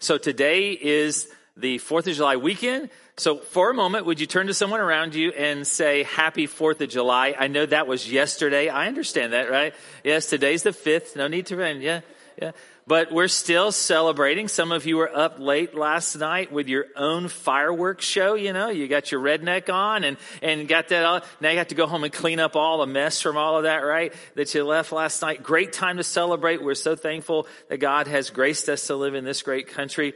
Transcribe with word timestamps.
So 0.00 0.18
today 0.18 0.72
is 0.72 1.28
the 1.56 1.78
4th 1.78 2.06
of 2.06 2.14
July 2.14 2.36
weekend. 2.36 2.90
So 3.16 3.38
for 3.38 3.70
a 3.70 3.74
moment, 3.74 4.06
would 4.06 4.20
you 4.20 4.26
turn 4.26 4.46
to 4.46 4.54
someone 4.54 4.78
around 4.78 5.14
you 5.14 5.32
and 5.32 5.66
say, 5.66 6.04
happy 6.04 6.46
4th 6.46 6.80
of 6.80 6.88
July? 6.88 7.34
I 7.36 7.48
know 7.48 7.66
that 7.66 7.88
was 7.88 8.10
yesterday. 8.10 8.68
I 8.68 8.86
understand 8.86 9.32
that, 9.32 9.50
right? 9.50 9.74
Yes, 10.04 10.30
today's 10.30 10.62
the 10.62 10.70
5th. 10.70 11.16
No 11.16 11.26
need 11.26 11.46
to 11.46 11.56
run. 11.56 11.80
Yeah, 11.80 12.02
yeah. 12.40 12.52
But 12.88 13.12
we're 13.12 13.28
still 13.28 13.70
celebrating. 13.70 14.48
Some 14.48 14.72
of 14.72 14.86
you 14.86 14.96
were 14.96 15.14
up 15.14 15.38
late 15.38 15.74
last 15.74 16.16
night 16.16 16.50
with 16.50 16.68
your 16.68 16.86
own 16.96 17.28
fireworks 17.28 18.06
show. 18.06 18.32
You 18.32 18.54
know, 18.54 18.70
you 18.70 18.88
got 18.88 19.12
your 19.12 19.20
redneck 19.20 19.70
on 19.70 20.04
and, 20.04 20.16
and 20.40 20.66
got 20.66 20.88
that 20.88 21.04
all. 21.04 21.20
Now 21.38 21.50
you 21.50 21.58
have 21.58 21.68
to 21.68 21.74
go 21.74 21.86
home 21.86 22.04
and 22.04 22.12
clean 22.12 22.40
up 22.40 22.56
all 22.56 22.78
the 22.78 22.86
mess 22.86 23.20
from 23.20 23.36
all 23.36 23.58
of 23.58 23.64
that, 23.64 23.80
right? 23.80 24.14
That 24.36 24.54
you 24.54 24.64
left 24.64 24.90
last 24.90 25.20
night. 25.20 25.42
Great 25.42 25.74
time 25.74 25.98
to 25.98 26.02
celebrate. 26.02 26.62
We're 26.62 26.74
so 26.74 26.96
thankful 26.96 27.46
that 27.68 27.76
God 27.76 28.06
has 28.06 28.30
graced 28.30 28.70
us 28.70 28.86
to 28.86 28.96
live 28.96 29.14
in 29.14 29.22
this 29.22 29.42
great 29.42 29.68
country. 29.68 30.14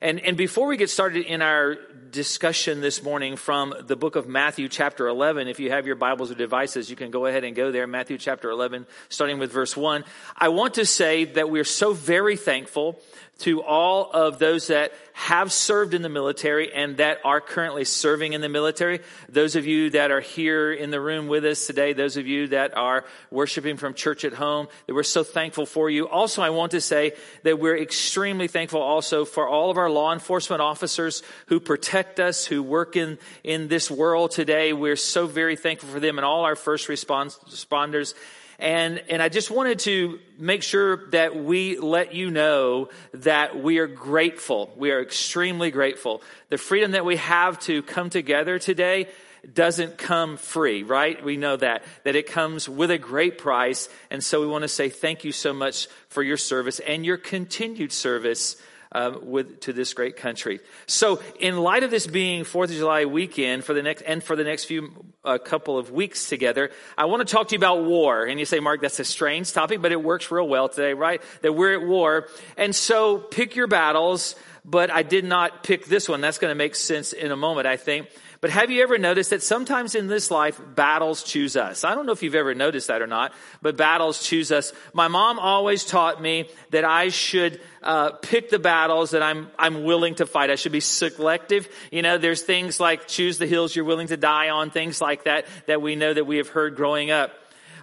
And, 0.00 0.18
and 0.18 0.36
before 0.36 0.66
we 0.66 0.76
get 0.76 0.90
started 0.90 1.24
in 1.24 1.40
our 1.40 1.76
discussion 2.10 2.80
this 2.80 3.02
morning 3.02 3.36
from 3.36 3.74
the 3.80 3.96
book 3.96 4.16
of 4.16 4.28
Matthew 4.28 4.68
chapter 4.68 5.08
11, 5.08 5.48
if 5.48 5.60
you 5.60 5.70
have 5.70 5.86
your 5.86 5.96
Bibles 5.96 6.30
or 6.30 6.34
devices, 6.34 6.90
you 6.90 6.96
can 6.96 7.10
go 7.10 7.26
ahead 7.26 7.44
and 7.44 7.54
go 7.54 7.70
there. 7.70 7.86
Matthew 7.86 8.18
chapter 8.18 8.50
11, 8.50 8.86
starting 9.08 9.38
with 9.38 9.52
verse 9.52 9.76
1. 9.76 10.04
I 10.36 10.48
want 10.48 10.74
to 10.74 10.86
say 10.86 11.24
that 11.24 11.50
we're 11.50 11.64
so 11.64 11.92
very 11.92 12.36
thankful 12.36 13.00
to 13.38 13.62
all 13.62 14.10
of 14.10 14.38
those 14.38 14.66
that 14.66 14.92
have 15.12 15.52
served 15.52 15.94
in 15.94 16.02
the 16.02 16.08
military 16.08 16.72
and 16.72 16.96
that 16.96 17.18
are 17.24 17.40
currently 17.40 17.84
serving 17.84 18.32
in 18.32 18.40
the 18.40 18.48
military. 18.48 19.00
Those 19.28 19.54
of 19.54 19.66
you 19.66 19.90
that 19.90 20.10
are 20.10 20.20
here 20.20 20.72
in 20.72 20.90
the 20.90 21.00
room 21.00 21.28
with 21.28 21.44
us 21.44 21.66
today, 21.66 21.92
those 21.92 22.16
of 22.16 22.26
you 22.26 22.48
that 22.48 22.76
are 22.76 23.04
worshiping 23.30 23.76
from 23.76 23.94
church 23.94 24.24
at 24.24 24.32
home, 24.32 24.68
that 24.86 24.94
we're 24.94 25.02
so 25.04 25.22
thankful 25.22 25.66
for 25.66 25.88
you. 25.88 26.08
Also, 26.08 26.42
I 26.42 26.50
want 26.50 26.72
to 26.72 26.80
say 26.80 27.12
that 27.44 27.60
we're 27.60 27.78
extremely 27.78 28.48
thankful 28.48 28.80
also 28.80 29.24
for 29.24 29.48
all 29.48 29.70
of 29.70 29.78
our 29.78 29.90
law 29.90 30.12
enforcement 30.12 30.60
officers 30.60 31.22
who 31.46 31.60
protect 31.60 32.18
us, 32.18 32.44
who 32.44 32.62
work 32.62 32.96
in, 32.96 33.18
in 33.44 33.68
this 33.68 33.90
world 33.90 34.32
today. 34.32 34.72
We're 34.72 34.96
so 34.96 35.26
very 35.26 35.56
thankful 35.56 35.88
for 35.88 36.00
them 36.00 36.18
and 36.18 36.24
all 36.24 36.44
our 36.44 36.56
first 36.56 36.88
responders 36.88 38.14
and, 38.58 39.02
and 39.08 39.22
I 39.22 39.28
just 39.28 39.50
wanted 39.50 39.78
to 39.80 40.18
make 40.36 40.64
sure 40.64 41.08
that 41.10 41.36
we 41.36 41.78
let 41.78 42.12
you 42.12 42.30
know 42.30 42.88
that 43.14 43.62
we 43.62 43.78
are 43.78 43.86
grateful. 43.86 44.72
We 44.76 44.90
are 44.90 45.00
extremely 45.00 45.70
grateful. 45.70 46.22
The 46.48 46.58
freedom 46.58 46.92
that 46.92 47.04
we 47.04 47.16
have 47.16 47.60
to 47.60 47.82
come 47.82 48.10
together 48.10 48.58
today 48.58 49.08
doesn't 49.54 49.96
come 49.96 50.36
free, 50.36 50.82
right? 50.82 51.24
We 51.24 51.36
know 51.36 51.56
that, 51.56 51.84
that 52.02 52.16
it 52.16 52.26
comes 52.26 52.68
with 52.68 52.90
a 52.90 52.98
great 52.98 53.38
price. 53.38 53.88
And 54.10 54.22
so 54.24 54.40
we 54.40 54.48
want 54.48 54.62
to 54.62 54.68
say 54.68 54.88
thank 54.88 55.22
you 55.22 55.30
so 55.30 55.52
much 55.52 55.86
for 56.08 56.24
your 56.24 56.36
service 56.36 56.80
and 56.80 57.06
your 57.06 57.16
continued 57.16 57.92
service 57.92 58.56
um, 58.92 59.20
with 59.22 59.60
to 59.60 59.72
this 59.72 59.94
great 59.94 60.16
country. 60.16 60.60
So, 60.86 61.20
in 61.38 61.58
light 61.58 61.82
of 61.82 61.90
this 61.90 62.06
being 62.06 62.44
Fourth 62.44 62.70
of 62.70 62.76
July 62.76 63.04
weekend 63.04 63.64
for 63.64 63.74
the 63.74 63.82
next 63.82 64.02
and 64.02 64.22
for 64.22 64.36
the 64.36 64.44
next 64.44 64.64
few 64.64 64.92
uh, 65.24 65.38
couple 65.38 65.78
of 65.78 65.90
weeks 65.90 66.28
together, 66.28 66.70
I 66.96 67.06
want 67.06 67.26
to 67.26 67.32
talk 67.32 67.48
to 67.48 67.54
you 67.54 67.58
about 67.58 67.84
war. 67.84 68.24
And 68.24 68.38
you 68.38 68.46
say, 68.46 68.60
Mark, 68.60 68.80
that's 68.80 69.00
a 69.00 69.04
strange 69.04 69.52
topic, 69.52 69.82
but 69.82 69.92
it 69.92 70.02
works 70.02 70.30
real 70.30 70.48
well 70.48 70.68
today, 70.68 70.94
right? 70.94 71.22
That 71.42 71.52
we're 71.52 71.80
at 71.80 71.86
war, 71.86 72.28
and 72.56 72.74
so 72.74 73.18
pick 73.18 73.56
your 73.56 73.66
battles. 73.66 74.34
But 74.64 74.90
I 74.90 75.02
did 75.02 75.24
not 75.24 75.62
pick 75.62 75.86
this 75.86 76.10
one. 76.10 76.20
That's 76.20 76.36
going 76.36 76.50
to 76.50 76.54
make 76.54 76.74
sense 76.74 77.14
in 77.14 77.32
a 77.32 77.36
moment, 77.36 77.66
I 77.66 77.78
think. 77.78 78.08
But 78.40 78.50
have 78.50 78.70
you 78.70 78.82
ever 78.84 78.98
noticed 78.98 79.30
that 79.30 79.42
sometimes 79.42 79.96
in 79.96 80.06
this 80.06 80.30
life, 80.30 80.60
battles 80.76 81.24
choose 81.24 81.56
us? 81.56 81.82
I 81.82 81.96
don't 81.96 82.06
know 82.06 82.12
if 82.12 82.22
you've 82.22 82.36
ever 82.36 82.54
noticed 82.54 82.86
that 82.86 83.02
or 83.02 83.08
not, 83.08 83.32
but 83.62 83.76
battles 83.76 84.22
choose 84.22 84.52
us. 84.52 84.72
My 84.92 85.08
mom 85.08 85.40
always 85.40 85.84
taught 85.84 86.22
me 86.22 86.48
that 86.70 86.84
I 86.84 87.08
should 87.08 87.60
uh, 87.82 88.12
pick 88.12 88.50
the 88.50 88.60
battles 88.60 89.10
that 89.10 89.22
I'm 89.24 89.48
I'm 89.58 89.82
willing 89.82 90.14
to 90.16 90.26
fight. 90.26 90.50
I 90.50 90.54
should 90.54 90.70
be 90.70 90.80
selective. 90.80 91.68
You 91.90 92.02
know, 92.02 92.16
there's 92.16 92.42
things 92.42 92.78
like 92.78 93.08
choose 93.08 93.38
the 93.38 93.46
hills 93.46 93.74
you're 93.74 93.84
willing 93.84 94.08
to 94.08 94.16
die 94.16 94.50
on, 94.50 94.70
things 94.70 95.00
like 95.00 95.24
that 95.24 95.46
that 95.66 95.82
we 95.82 95.96
know 95.96 96.14
that 96.14 96.26
we 96.26 96.36
have 96.36 96.48
heard 96.48 96.76
growing 96.76 97.10
up. 97.10 97.32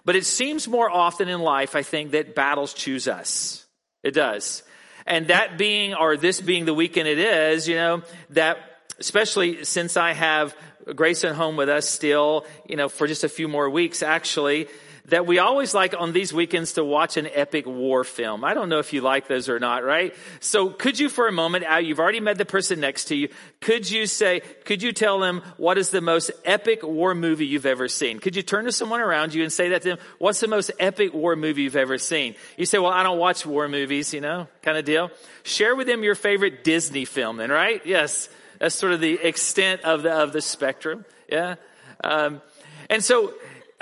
But 0.05 0.15
it 0.15 0.25
seems 0.25 0.67
more 0.67 0.89
often 0.89 1.27
in 1.27 1.41
life, 1.41 1.75
I 1.75 1.81
think, 1.81 2.11
that 2.11 2.33
battles 2.33 2.73
choose 2.73 3.07
us. 3.07 3.65
It 4.03 4.11
does. 4.11 4.63
And 5.05 5.27
that 5.27 5.57
being, 5.57 5.93
or 5.95 6.15
this 6.15 6.39
being 6.39 6.65
the 6.65 6.73
weekend 6.73 7.07
it 7.07 7.19
is, 7.19 7.67
you 7.67 7.75
know, 7.75 8.03
that 8.31 8.57
especially 8.99 9.63
since 9.65 9.97
I 9.97 10.13
have 10.13 10.55
Grayson 10.95 11.33
home 11.33 11.57
with 11.57 11.69
us 11.69 11.89
still, 11.89 12.45
you 12.67 12.75
know, 12.75 12.89
for 12.89 13.07
just 13.07 13.23
a 13.23 13.29
few 13.29 13.47
more 13.47 13.69
weeks 13.69 14.03
actually, 14.03 14.67
that 15.07 15.27
we 15.27 15.37
always 15.37 15.73
like 15.73 15.93
on 15.97 16.13
these 16.13 16.33
weekends 16.33 16.73
to 16.73 16.83
watch 16.83 17.15
an 17.17 17.27
epic 17.31 17.67
war 17.67 18.03
film. 18.03 18.43
I 18.43 18.55
don't 18.55 18.69
know 18.69 18.79
if 18.79 18.91
you 18.91 19.01
like 19.01 19.27
those 19.27 19.49
or 19.49 19.59
not, 19.59 19.83
right? 19.83 20.15
So 20.39 20.69
could 20.69 20.99
you 20.99 21.09
for 21.09 21.27
a 21.27 21.31
moment, 21.31 21.65
you've 21.83 21.99
already 21.99 22.19
met 22.19 22.39
the 22.39 22.45
person 22.45 22.79
next 22.79 23.05
to 23.05 23.15
you, 23.15 23.29
could 23.61 23.89
you 23.89 24.07
say, 24.07 24.41
could 24.65 24.81
you 24.81 24.91
tell 24.91 25.19
them 25.19 25.43
what 25.57 25.77
is 25.77 25.89
the 25.89 26.01
most 26.01 26.31
epic 26.43 26.81
war 26.81 27.13
movie 27.13 27.45
you've 27.45 27.67
ever 27.67 27.87
seen? 27.87 28.19
Could 28.19 28.35
you 28.35 28.41
turn 28.41 28.65
to 28.65 28.71
someone 28.71 28.99
around 28.99 29.35
you 29.35 29.43
and 29.43 29.53
say 29.53 29.69
that 29.69 29.83
to 29.83 29.89
them, 29.89 29.97
what's 30.17 30.39
the 30.39 30.47
most 30.47 30.71
epic 30.79 31.13
war 31.13 31.35
movie 31.35 31.63
you've 31.63 31.75
ever 31.75 31.99
seen? 31.99 32.33
You 32.57 32.65
say, 32.65 32.79
well, 32.79 32.91
I 32.91 33.03
don't 33.03 33.19
watch 33.19 33.45
war 33.45 33.67
movies, 33.67 34.11
you 34.11 34.21
know, 34.21 34.47
kind 34.63 34.77
of 34.77 34.85
deal. 34.85 35.11
Share 35.43 35.75
with 35.75 35.85
them 35.85 36.03
your 36.03 36.15
favorite 36.15 36.63
Disney 36.63 37.05
film 37.05 37.37
then, 37.37 37.51
right? 37.51 37.85
Yes. 37.85 38.27
That's 38.59 38.75
sort 38.75 38.93
of 38.93 39.01
the 39.01 39.13
extent 39.13 39.81
of 39.81 40.03
the, 40.03 40.11
of 40.11 40.33
the 40.33 40.41
spectrum. 40.41 41.05
Yeah. 41.29 41.55
Um, 42.03 42.41
and 42.89 43.03
so 43.03 43.33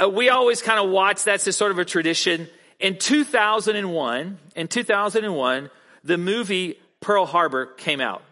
uh, 0.01 0.09
we 0.09 0.29
always 0.29 0.61
kind 0.61 0.79
of 0.79 0.89
watch. 0.89 1.23
That's 1.23 1.53
sort 1.55 1.71
of 1.71 1.79
a 1.79 1.85
tradition. 1.85 2.47
In 2.79 2.97
2001, 2.97 4.37
in 4.55 4.67
2001, 4.67 5.69
the 6.03 6.17
movie 6.17 6.77
Pearl 6.99 7.25
Harbor 7.25 7.65
came 7.65 8.01
out. 8.01 8.23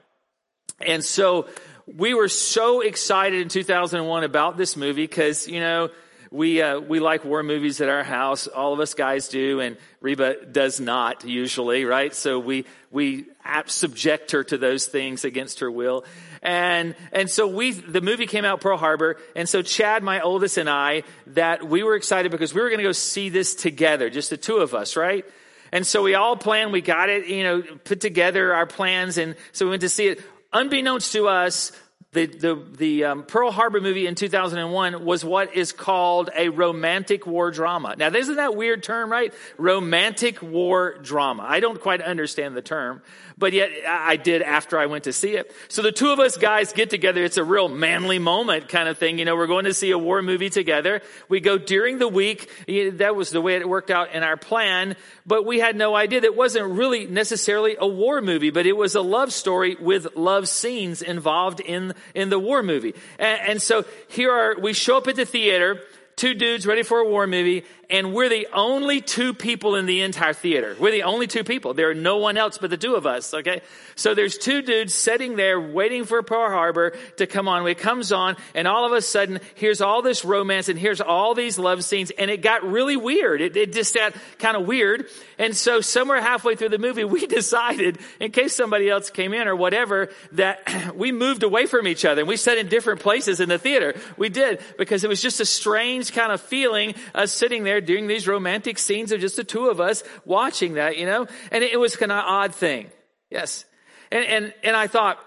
And 0.80 1.04
so 1.04 1.48
we 1.86 2.14
were 2.14 2.28
so 2.28 2.82
excited 2.82 3.42
in 3.42 3.50
2001 3.50 4.24
about 4.24 4.58
this 4.58 4.76
movie 4.76 5.04
because, 5.04 5.48
you 5.48 5.60
know, 5.60 5.90
we 6.32 6.62
uh, 6.62 6.80
we 6.80 7.02
like 7.02 7.26
war 7.26 7.44
movies 7.44 7.82
at 7.82 7.90
our 7.90 8.04
house. 8.04 8.48
All 8.48 8.72
of 8.72 8.80
us 8.80 8.94
guys 8.94 9.28
do, 9.28 9.60
and 9.60 9.76
Reba 10.00 10.46
does 10.46 10.80
not 10.80 11.26
usually, 11.26 11.84
right? 11.84 12.16
So 12.16 12.40
we 12.40 12.66
we 12.90 13.26
subject 13.66 14.32
her 14.32 14.44
to 14.46 14.58
those 14.58 14.86
things 14.86 15.26
against 15.26 15.60
her 15.60 15.70
will. 15.70 16.06
And, 16.42 16.96
and 17.12 17.30
so 17.30 17.48
we, 17.48 17.72
the 17.72 18.02
movie 18.02 18.26
came 18.26 18.46
out 18.46 18.62
Pearl 18.62 18.78
Harbor. 18.78 19.18
And 19.36 19.48
so 19.48 19.62
Chad, 19.62 20.04
my 20.04 20.22
oldest 20.22 20.58
and 20.58 20.70
I, 20.70 21.04
that 21.28 21.68
we 21.68 21.84
were 21.84 21.96
excited 21.96 22.32
because 22.32 22.54
we 22.54 22.62
were 22.62 22.70
going 22.70 22.80
to 22.80 22.84
go 22.84 22.92
see 22.92 23.30
this 23.30 23.54
together, 23.54 24.10
just 24.10 24.32
the 24.32 24.38
two 24.38 24.58
of 24.58 24.74
us, 24.74 24.96
right? 24.96 25.26
And 25.72 25.86
so 25.86 26.02
we 26.02 26.16
all 26.16 26.36
planned, 26.36 26.72
we 26.72 26.82
got 26.82 27.10
it, 27.10 27.28
you 27.28 27.44
know, 27.44 27.62
put 27.62 28.02
together 28.02 28.54
our 28.54 28.66
plans. 28.66 29.18
And 29.18 29.36
so 29.52 29.66
we 29.66 29.70
went 29.72 29.82
to 29.82 29.90
see 29.90 30.08
it. 30.08 30.22
Unbeknownst 30.52 31.14
to 31.14 31.28
us, 31.28 31.72
the, 32.14 32.26
the, 32.26 32.62
the 32.78 33.06
um, 33.06 33.24
Pearl 33.24 33.52
Harbor 33.52 33.80
movie 33.80 34.06
in 34.06 34.16
2001 34.16 35.06
was 35.06 35.24
what 35.24 35.56
is 35.56 35.72
called 35.72 36.30
a 36.36 36.50
romantic 36.50 37.26
war 37.26 37.52
drama. 37.52 37.96
Now, 37.98 38.10
isn't 38.10 38.36
that 38.36 38.54
weird 38.54 38.84
term, 38.84 39.10
right? 39.10 39.34
Romantic 39.58 40.42
war 40.42 40.98
drama. 40.98 41.46
I 41.48 41.62
don't 41.62 41.80
quite 41.80 42.02
understand 42.02 42.58
the 42.58 42.62
term, 42.62 43.02
but 43.38 43.54
yet 43.54 43.72
I 43.88 44.18
did 44.18 44.42
after 44.42 44.78
I 44.78 44.88
went 44.88 45.06
to 45.06 45.14
see 45.14 45.38
it. 45.38 45.56
So 45.70 45.82
the 45.82 45.94
two 45.94 46.10
of 46.10 46.20
us 46.20 46.36
guys 46.36 46.74
get 46.74 46.90
together. 46.90 47.24
It's 47.24 47.38
a 47.38 47.46
real 47.46 47.70
manly 47.70 48.20
moment 48.20 48.68
kind 48.68 48.90
of 48.90 48.98
thing. 48.98 49.18
You 49.18 49.24
know, 49.24 49.38
we're 49.38 49.48
going 49.48 49.64
to 49.64 49.74
see 49.74 49.92
a 49.92 49.98
war 49.98 50.22
movie 50.22 50.50
together. 50.50 51.02
We 51.30 51.40
go 51.40 51.58
during 51.58 51.98
the 51.98 52.10
week. 52.10 52.50
That 52.98 53.16
was 53.16 53.30
the 53.30 53.40
way 53.40 53.56
it 53.56 53.70
worked 53.70 53.90
out 53.90 54.12
in 54.12 54.22
our 54.22 54.36
plan, 54.36 54.98
but 55.26 55.46
we 55.46 55.60
had 55.60 55.78
no 55.78 55.96
idea 55.96 56.22
that 56.22 56.36
wasn't 56.36 56.74
really 56.74 57.06
necessarily 57.06 57.78
a 57.80 57.88
war 57.88 58.22
movie, 58.22 58.50
but 58.50 58.66
it 58.66 58.76
was 58.76 58.96
a 58.96 59.02
love 59.02 59.32
story 59.32 59.78
with 59.80 60.18
love 60.18 60.50
scenes 60.50 61.02
involved 61.02 61.62
in, 61.62 61.94
in 62.14 62.30
the 62.30 62.40
war 62.40 62.64
movie. 62.64 62.94
And, 63.20 63.42
and 63.42 63.62
so 63.62 63.86
here 64.08 64.32
are, 64.32 64.60
we 64.60 64.74
show 64.74 64.98
up 64.98 65.08
at 65.08 65.16
the 65.16 65.26
theater 65.26 65.82
two 66.16 66.34
dudes 66.36 66.68
ready 66.68 66.84
for 66.84 67.00
a 67.00 67.08
war 67.08 67.26
movie, 67.26 67.66
and 67.92 68.14
we're 68.14 68.30
the 68.30 68.48
only 68.54 69.02
two 69.02 69.34
people 69.34 69.76
in 69.76 69.86
the 69.86 70.02
entire 70.02 70.34
theater. 70.34 70.78
We're 70.80 70.92
the 70.92 71.04
only 71.04 71.28
two 71.28 71.44
people. 71.44 71.74
There 71.74 71.90
are 71.90 71.94
no 71.94 72.18
one 72.18 72.38
else 72.38 72.58
but 72.58 72.70
the 72.70 72.78
two 72.78 72.96
of 72.96 73.06
us, 73.06 73.34
okay? 73.34 73.62
So 73.96 74.16
there's 74.16 74.38
two 74.38 74.62
dudes 74.62 74.94
sitting 74.94 75.36
there 75.36 75.60
waiting 75.60 76.06
for 76.06 76.24
Pearl 76.24 76.50
Harbor 76.50 76.94
to 77.18 77.28
come 77.28 77.50
on. 77.50 77.68
It 77.68 77.78
comes 77.78 78.14
on, 78.14 78.38
and 78.56 78.66
all 78.66 78.86
of 78.86 78.94
a 78.94 79.02
sudden, 79.02 79.42
here's 79.56 79.82
all 79.82 80.02
this 80.02 80.24
romance, 80.24 80.70
and 80.70 80.80
here's 80.80 81.02
all 81.02 81.36
these 81.36 81.60
love 81.60 81.84
scenes, 81.84 82.12
and 82.12 82.32
it 82.32 82.42
got 82.42 82.64
really 82.64 82.96
weird. 82.96 83.42
It, 83.42 83.58
it 83.58 83.74
just 83.74 83.94
got 83.94 84.14
kind 84.40 84.56
of 84.56 84.66
weird. 84.66 85.08
And 85.38 85.56
so 85.56 85.82
somewhere 85.82 86.22
halfway 86.22 86.56
through 86.56 86.70
the 86.70 86.80
movie, 86.80 87.04
we 87.12 87.28
decided, 87.28 88.00
in 88.22 88.32
case 88.32 88.54
somebody 88.54 88.90
else 88.90 89.10
came 89.10 89.34
in 89.34 89.50
or 89.50 89.56
whatever, 89.56 90.10
that 90.32 90.96
we 90.96 91.12
moved 91.12 91.44
away 91.44 91.66
from 91.66 91.88
each 91.88 92.06
other, 92.06 92.22
and 92.22 92.30
we 92.30 92.38
sat 92.38 92.58
in 92.58 92.70
different 92.70 93.02
places 93.02 93.42
in 93.42 93.50
the 93.50 93.60
theater. 93.60 93.96
We 94.16 94.30
did, 94.30 94.62
because 94.78 95.04
it 95.04 95.10
was 95.10 95.22
just 95.22 95.42
a 95.42 95.46
strange 95.46 96.14
kind 96.14 96.32
of 96.32 96.40
feeling, 96.40 96.96
us 97.14 97.34
sitting 97.34 97.66
there 97.66 97.81
there 97.82 97.98
during 97.98 98.08
these 98.08 98.28
romantic 98.28 98.78
scenes 98.78 99.12
of 99.12 99.20
just 99.20 99.36
the 99.36 99.44
two 99.44 99.70
of 99.70 99.80
us 99.80 100.04
watching 100.26 100.74
that, 100.76 100.98
you 100.98 101.06
know? 101.06 101.28
And 101.52 101.64
it 101.64 101.80
was 101.80 101.96
kind 101.96 102.12
of 102.12 102.24
odd 102.26 102.56
thing. 102.56 102.90
Yes. 103.30 103.66
And, 104.12 104.26
and, 104.26 104.54
and 104.64 104.76
I 104.76 104.88
thought 104.88 105.20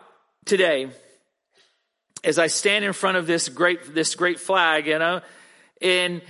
today, 0.44 0.90
as 2.22 2.38
I 2.38 2.46
stand 2.46 2.84
in 2.84 2.92
front 2.92 3.16
of 3.16 3.26
this 3.26 3.48
great, 3.48 3.94
this 3.94 4.14
great 4.14 4.38
flag, 4.40 4.86
you 4.86 4.98
know, 4.98 5.20
and, 5.82 6.22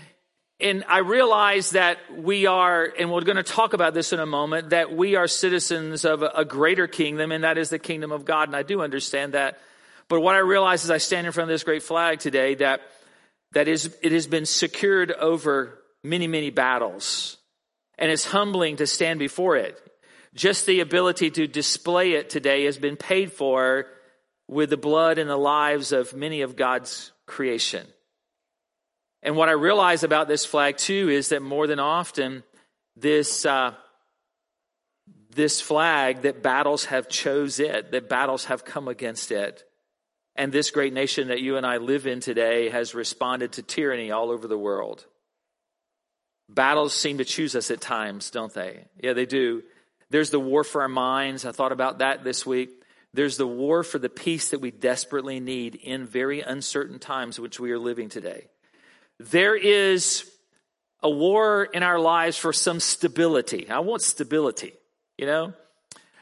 and 0.60 0.84
I 0.88 0.98
realize 0.98 1.70
that 1.70 1.98
we 2.16 2.46
are, 2.46 2.92
and 2.98 3.12
we're 3.12 3.22
going 3.22 3.36
to 3.36 3.42
talk 3.42 3.74
about 3.74 3.94
this 3.94 4.12
in 4.12 4.20
a 4.20 4.26
moment, 4.26 4.70
that 4.70 4.94
we 4.94 5.16
are 5.16 5.26
citizens 5.26 6.04
of 6.04 6.22
a, 6.22 6.30
a 6.36 6.44
greater 6.44 6.86
kingdom, 6.86 7.32
and 7.32 7.44
that 7.44 7.58
is 7.58 7.70
the 7.70 7.78
kingdom 7.78 8.12
of 8.12 8.24
God. 8.24 8.48
And 8.48 8.56
I 8.56 8.62
do 8.62 8.80
understand 8.80 9.34
that. 9.34 9.58
But 10.08 10.20
what 10.20 10.34
I 10.34 10.38
realize 10.38 10.84
as 10.84 10.90
I 10.90 10.98
stand 10.98 11.26
in 11.26 11.32
front 11.32 11.50
of 11.50 11.54
this 11.54 11.64
great 11.64 11.82
flag 11.82 12.20
today, 12.20 12.54
that 12.56 12.82
that 13.52 13.68
is, 13.68 13.96
it 14.02 14.12
has 14.12 14.26
been 14.26 14.46
secured 14.46 15.12
over 15.12 15.78
many, 16.04 16.28
many 16.28 16.50
battles. 16.50 17.38
And 17.98 18.10
it's 18.10 18.26
humbling 18.26 18.76
to 18.76 18.86
stand 18.86 19.18
before 19.18 19.56
it. 19.56 19.80
Just 20.34 20.66
the 20.66 20.80
ability 20.80 21.30
to 21.32 21.46
display 21.46 22.12
it 22.12 22.30
today 22.30 22.64
has 22.64 22.78
been 22.78 22.96
paid 22.96 23.32
for 23.32 23.86
with 24.46 24.70
the 24.70 24.76
blood 24.76 25.18
and 25.18 25.30
the 25.30 25.36
lives 25.36 25.92
of 25.92 26.14
many 26.14 26.42
of 26.42 26.54
God's 26.54 27.12
creation. 27.26 27.86
And 29.22 29.36
what 29.36 29.48
I 29.48 29.52
realize 29.52 30.04
about 30.04 30.28
this 30.28 30.44
flag 30.44 30.76
too 30.76 31.08
is 31.08 31.30
that 31.30 31.40
more 31.40 31.66
than 31.66 31.78
often, 31.78 32.42
this 32.96 33.46
uh, 33.46 33.74
this 35.34 35.60
flag 35.60 36.22
that 36.22 36.42
battles 36.42 36.86
have 36.86 37.08
chose 37.08 37.58
it, 37.58 37.90
that 37.92 38.08
battles 38.08 38.44
have 38.44 38.64
come 38.64 38.86
against 38.86 39.32
it. 39.32 39.64
And 40.36 40.52
this 40.52 40.70
great 40.70 40.92
nation 40.92 41.28
that 41.28 41.40
you 41.40 41.56
and 41.56 41.66
I 41.66 41.78
live 41.78 42.06
in 42.06 42.20
today 42.20 42.68
has 42.68 42.94
responded 42.94 43.52
to 43.52 43.62
tyranny 43.62 44.10
all 44.10 44.30
over 44.30 44.46
the 44.46 44.58
world. 44.58 45.06
Battles 46.48 46.94
seem 46.94 47.18
to 47.18 47.24
choose 47.24 47.56
us 47.56 47.70
at 47.70 47.80
times, 47.80 48.30
don't 48.30 48.52
they? 48.52 48.84
Yeah, 49.02 49.14
they 49.14 49.26
do. 49.26 49.62
There's 50.10 50.30
the 50.30 50.40
war 50.40 50.64
for 50.64 50.82
our 50.82 50.88
minds. 50.88 51.44
I 51.44 51.52
thought 51.52 51.72
about 51.72 51.98
that 51.98 52.24
this 52.24 52.44
week. 52.44 52.70
There's 53.14 53.36
the 53.36 53.46
war 53.46 53.82
for 53.82 53.98
the 53.98 54.08
peace 54.08 54.50
that 54.50 54.60
we 54.60 54.70
desperately 54.70 55.40
need 55.40 55.76
in 55.76 56.06
very 56.06 56.40
uncertain 56.40 56.98
times 56.98 57.38
which 57.38 57.58
we 57.60 57.70
are 57.70 57.78
living 57.78 58.08
today. 58.08 58.48
There 59.18 59.56
is 59.56 60.28
a 61.02 61.10
war 61.10 61.64
in 61.64 61.82
our 61.82 61.98
lives 61.98 62.36
for 62.36 62.52
some 62.52 62.80
stability. 62.80 63.70
I 63.70 63.80
want 63.80 64.02
stability, 64.02 64.72
you 65.16 65.26
know? 65.26 65.54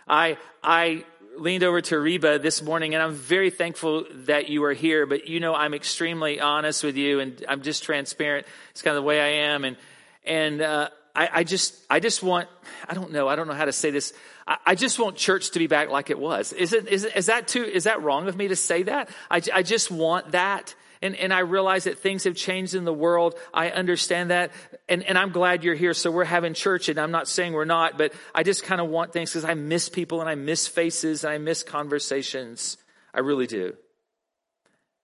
I 0.07 0.37
I 0.63 1.05
leaned 1.39 1.65
over 1.65 1.81
to 1.81 1.99
Reba 1.99 2.39
this 2.39 2.63
morning, 2.63 2.95
and 2.95 3.03
I'm 3.03 3.15
very 3.15 3.51
thankful 3.51 4.05
that 4.27 4.49
you 4.49 4.65
are 4.65 4.73
here. 4.73 5.07
But 5.07 5.29
you 5.29 5.41
know, 5.41 5.55
I'm 5.55 5.73
extremely 5.73 6.41
honest 6.41 6.85
with 6.85 6.97
you, 6.97 7.21
and 7.21 7.43
I'm 7.49 7.63
just 7.63 7.85
transparent. 7.85 8.47
It's 8.73 8.83
kind 8.83 8.97
of 8.97 9.03
the 9.03 9.07
way 9.07 9.21
I 9.21 9.47
am, 9.53 9.65
and 9.65 9.77
and 10.25 10.61
uh, 10.61 10.89
I, 11.15 11.29
I, 11.33 11.45
just 11.45 11.75
I 11.91 12.01
just 12.01 12.23
want 12.23 12.49
I 12.89 12.95
don't 12.95 13.13
know 13.13 13.29
I 13.29 13.37
don't 13.37 13.49
know 13.49 13.55
how 13.55 13.65
to 13.65 13.73
say 13.73 13.91
this. 13.91 14.13
I, 14.47 14.59
I 14.67 14.75
just 14.75 14.99
want 14.99 15.17
church 15.17 15.51
to 15.53 15.59
be 15.59 15.67
back 15.67 15.91
like 15.91 16.11
it 16.11 16.19
was. 16.19 16.53
Is 16.53 16.73
it 16.73 16.89
is, 16.89 17.05
is 17.05 17.27
that 17.27 17.49
too 17.49 17.65
is 17.65 17.85
that 17.85 18.03
wrong 18.03 18.29
of 18.29 18.37
me 18.37 18.49
to 18.49 18.57
say 18.57 18.85
that? 18.85 19.09
I, 19.31 19.43
I 19.53 19.63
just 19.63 19.91
want 19.91 20.33
that 20.33 20.75
and, 21.03 21.17
and 21.17 21.35
I 21.35 21.41
realize 21.41 21.85
that 21.85 21.99
things 21.99 22.25
have 22.25 22.37
changed 22.37 22.75
in 22.75 22.85
the 22.85 22.93
world. 22.93 23.35
I 23.53 23.71
understand 23.71 24.31
that. 24.31 24.53
And, 24.89 25.03
and 25.03 25.19
I'm 25.19 25.33
glad 25.33 25.65
you're 25.65 25.75
here. 25.75 25.95
So 25.95 26.13
we're 26.13 26.25
having 26.25 26.55
church 26.55 26.89
and 26.89 26.99
I'm 26.99 27.11
not 27.11 27.27
saying 27.27 27.53
we're 27.53 27.65
not, 27.65 27.99
but 27.99 28.13
I 28.33 28.45
just 28.45 28.63
kind 28.63 28.81
of 28.81 28.89
want 28.89 29.13
things 29.13 29.31
because 29.31 29.45
I 29.45 29.55
miss 29.55 29.89
people 29.89 30.21
and 30.21 30.31
I 30.31 30.37
miss 30.37 30.69
faces 30.69 31.25
and 31.25 31.33
I 31.33 31.39
miss 31.39 31.65
conversations. 31.65 32.77
I 33.13 33.21
really 33.21 33.49
do. 33.49 33.75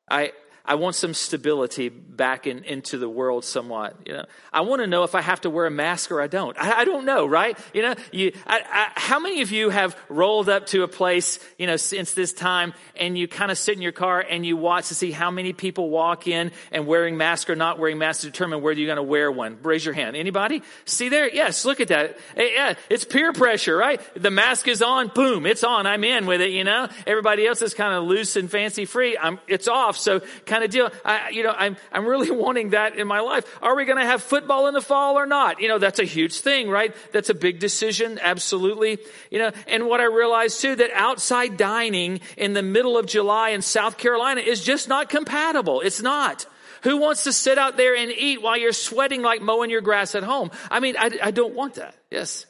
I, 0.09 0.32
I 0.69 0.75
want 0.75 0.97
some 0.97 1.15
stability 1.15 1.88
back 1.88 2.47
in, 2.47 2.62
into 2.65 2.99
the 2.99 3.09
world 3.09 3.43
somewhat. 3.43 3.97
You 4.05 4.12
know, 4.12 4.25
I 4.53 4.61
want 4.61 4.82
to 4.82 4.87
know 4.87 5.03
if 5.05 5.15
I 5.15 5.23
have 5.23 5.41
to 5.41 5.50
wear 5.50 5.65
a 5.65 5.70
mask 5.70 6.11
or 6.11 6.20
I 6.20 6.26
don't. 6.26 6.59
I, 6.59 6.81
I 6.81 6.85
don't 6.85 7.06
know, 7.06 7.25
right? 7.25 7.59
You 7.73 7.81
know, 7.81 7.94
you, 8.12 8.32
I, 8.47 8.61
I, 8.70 9.00
how 9.00 9.19
many 9.19 9.41
of 9.41 9.50
you 9.50 9.70
have 9.70 9.97
rolled 10.11 10.50
up 10.50 10.67
to 10.67 10.82
a 10.82 10.88
place, 10.88 11.38
you 11.56 11.67
know, 11.67 11.76
since 11.76 12.12
this 12.12 12.35
time 12.35 12.75
and 12.97 13.17
you 13.17 13.29
kind 13.29 13.50
of 13.50 13.56
sit 13.56 13.76
in 13.76 13.82
your 13.82 13.93
car 13.93 14.20
and 14.20 14.44
you 14.44 14.59
watch 14.59 14.88
to 14.88 14.94
see 14.94 15.11
how 15.11 15.31
many 15.31 15.55
people 15.55 15.88
walk 15.88 16.29
in 16.29 16.53
and 16.70 16.87
wearing 16.87 17.17
masks 17.17 17.49
or 17.49 17.56
not 17.56 17.79
wearing 17.79 17.97
masks 17.97 18.25
to 18.25 18.31
determine 18.31 18.61
whether 18.61 18.79
you're 18.79 18.94
going 18.94 18.97
to 18.97 19.03
wear 19.03 19.32
one? 19.32 19.56
Raise 19.62 19.87
your 19.87 19.94
hand. 19.94 20.17
Anybody? 20.17 20.62
See 20.85 21.09
there? 21.09 21.32
Yes, 21.32 21.65
look 21.65 21.81
at 21.81 21.88
that. 21.88 22.19
Eh, 22.37 22.50
yeah, 22.53 22.75
it's 22.91 23.06
peer 23.06 23.32
pressure, 23.32 23.75
right? 23.75 24.03
The 24.15 24.31
mask 24.31 24.69
is 24.69 24.82
on, 24.82 25.09
boom, 25.15 25.47
it's 25.47 25.65
on. 25.65 25.87
I'm 25.87 26.05
in 26.05 26.26
with 26.26 26.43
it, 26.43 26.50
you 26.50 26.65
know? 26.65 26.88
Everybody 27.06 27.47
else 27.47 27.62
is 27.62 27.73
kind 27.73 27.94
of 27.94 28.05
loose 28.05 28.37
and 28.37 28.50
fancy 28.50 28.85
free. 28.85 29.17
I'm, 29.17 29.38
it's 29.49 29.67
off. 29.67 29.97
So 29.97 30.20
kind 30.44 30.57
kind 30.58 30.64
of 30.64 30.70
deal. 30.70 30.90
I, 31.05 31.31
you 31.31 31.43
know, 31.43 31.55
I'm, 31.56 31.76
I'm 31.93 32.06
really 32.06 32.31
wanting 32.44 32.70
that 32.70 32.96
in 32.96 33.06
my 33.06 33.20
life. 33.20 33.44
Are 33.62 33.76
we 33.76 33.84
going 33.84 33.99
to 33.99 34.05
have 34.05 34.22
football 34.22 34.66
in 34.66 34.75
the 34.75 34.81
fall 34.81 35.19
or 35.19 35.26
not? 35.26 35.60
You 35.60 35.69
know, 35.69 35.78
that's 35.78 35.99
a 35.99 36.05
huge 36.05 36.40
thing, 36.40 36.69
right? 36.69 36.94
That's 37.12 37.31
a 37.31 37.34
big 37.34 37.58
decision. 37.58 38.19
Absolutely. 38.20 38.99
You 39.31 39.38
know, 39.38 39.50
and 39.69 39.87
what 39.87 40.00
I 40.00 40.05
realized 40.05 40.60
too, 40.60 40.76
that 40.76 40.90
outside 40.94 41.56
dining 41.56 42.20
in 42.37 42.55
the 42.55 42.62
middle 42.62 42.99
of 42.99 43.06
July 43.06 43.50
in 43.50 43.62
South 43.62 43.99
Carolina 43.99 44.40
is 44.40 44.64
just 44.64 44.88
not 44.88 45.08
compatible. 45.08 45.81
It's 45.81 46.02
not. 46.02 46.46
Who 46.82 46.99
wants 46.99 47.25
to 47.25 47.32
sit 47.32 47.58
out 47.58 47.76
there 47.76 47.96
and 47.96 48.12
eat 48.12 48.40
while 48.40 48.56
you're 48.56 48.72
sweating 48.72 49.22
like 49.22 49.43
mowing 49.43 49.70
your 49.70 49.81
grass 49.81 50.14
at 50.14 50.22
home? 50.22 50.50
I 50.70 50.81
mean, 50.81 50.96
I, 50.99 51.10
I 51.22 51.31
don't 51.31 51.55
want 51.55 51.75
that. 51.75 51.94
Yes. 52.10 52.46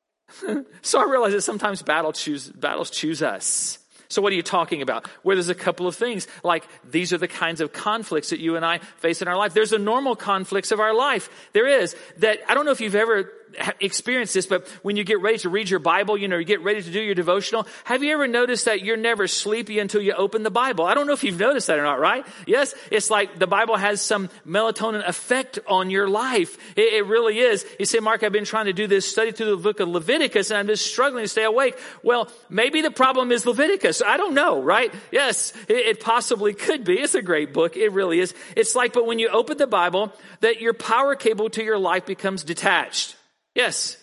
so 0.82 1.00
I 1.00 1.10
realize 1.10 1.32
that 1.32 1.42
sometimes 1.42 1.82
battle 1.82 2.12
choose, 2.12 2.48
battles 2.50 2.90
choose 2.90 3.22
us. 3.22 3.78
So 4.12 4.20
what 4.20 4.32
are 4.32 4.36
you 4.36 4.42
talking 4.42 4.82
about? 4.82 5.06
Where 5.22 5.34
there's 5.34 5.48
a 5.48 5.54
couple 5.54 5.86
of 5.86 5.96
things 5.96 6.28
like 6.44 6.64
these 6.84 7.12
are 7.12 7.18
the 7.18 7.28
kinds 7.28 7.60
of 7.62 7.72
conflicts 7.72 8.30
that 8.30 8.40
you 8.40 8.56
and 8.56 8.64
I 8.64 8.78
face 8.98 9.22
in 9.22 9.28
our 9.28 9.36
life. 9.36 9.54
There's 9.54 9.72
a 9.72 9.78
normal 9.78 10.16
conflicts 10.16 10.70
of 10.70 10.80
our 10.80 10.94
life. 10.94 11.30
There 11.54 11.66
is 11.66 11.96
that 12.18 12.40
I 12.46 12.54
don't 12.54 12.66
know 12.66 12.72
if 12.72 12.80
you've 12.82 12.94
ever 12.94 13.32
experienced 13.80 14.34
this, 14.34 14.46
but 14.46 14.66
when 14.82 14.96
you 14.96 15.04
get 15.04 15.20
ready 15.20 15.38
to 15.38 15.48
read 15.48 15.68
your 15.68 15.80
Bible, 15.80 16.16
you 16.16 16.28
know, 16.28 16.38
you 16.38 16.44
get 16.44 16.62
ready 16.62 16.82
to 16.82 16.90
do 16.90 17.00
your 17.00 17.14
devotional, 17.14 17.66
have 17.84 18.02
you 18.02 18.12
ever 18.12 18.26
noticed 18.26 18.64
that 18.64 18.82
you're 18.82 18.96
never 18.96 19.26
sleepy 19.26 19.78
until 19.78 20.00
you 20.00 20.12
open 20.12 20.42
the 20.42 20.50
Bible? 20.50 20.84
I 20.84 20.94
don't 20.94 21.06
know 21.06 21.12
if 21.12 21.24
you've 21.24 21.38
noticed 21.38 21.66
that 21.66 21.78
or 21.78 21.82
not, 21.82 22.00
right? 22.00 22.26
Yes, 22.46 22.74
it's 22.90 23.10
like 23.10 23.38
the 23.38 23.46
Bible 23.46 23.76
has 23.76 24.00
some 24.00 24.28
melatonin 24.46 25.06
effect 25.06 25.58
on 25.66 25.90
your 25.90 26.08
life. 26.08 26.56
It, 26.76 26.92
it 26.94 27.06
really 27.06 27.38
is. 27.38 27.66
You 27.78 27.86
say, 27.86 28.00
Mark, 28.00 28.22
I've 28.22 28.32
been 28.32 28.44
trying 28.44 28.66
to 28.66 28.72
do 28.72 28.86
this 28.86 29.10
study 29.10 29.32
through 29.32 29.50
the 29.50 29.62
book 29.62 29.80
of 29.80 29.88
Leviticus 29.88 30.50
and 30.50 30.58
I'm 30.58 30.66
just 30.66 30.86
struggling 30.86 31.24
to 31.24 31.28
stay 31.28 31.44
awake. 31.44 31.78
Well, 32.02 32.30
maybe 32.48 32.82
the 32.82 32.90
problem 32.90 33.32
is 33.32 33.46
Leviticus. 33.46 34.02
I 34.02 34.16
don't 34.16 34.34
know, 34.34 34.62
right? 34.62 34.92
Yes, 35.10 35.52
it, 35.68 35.76
it 35.76 36.00
possibly 36.00 36.54
could 36.54 36.84
be. 36.84 36.94
It's 36.94 37.14
a 37.14 37.22
great 37.22 37.52
book. 37.52 37.76
It 37.76 37.92
really 37.92 38.20
is. 38.20 38.34
It's 38.56 38.74
like, 38.74 38.92
but 38.92 39.06
when 39.06 39.18
you 39.18 39.28
open 39.28 39.58
the 39.58 39.66
Bible, 39.66 40.12
that 40.40 40.60
your 40.60 40.74
power 40.74 41.14
cable 41.14 41.50
to 41.50 41.62
your 41.62 41.78
life 41.78 42.06
becomes 42.06 42.44
detached. 42.44 43.16
Yes. 43.54 43.96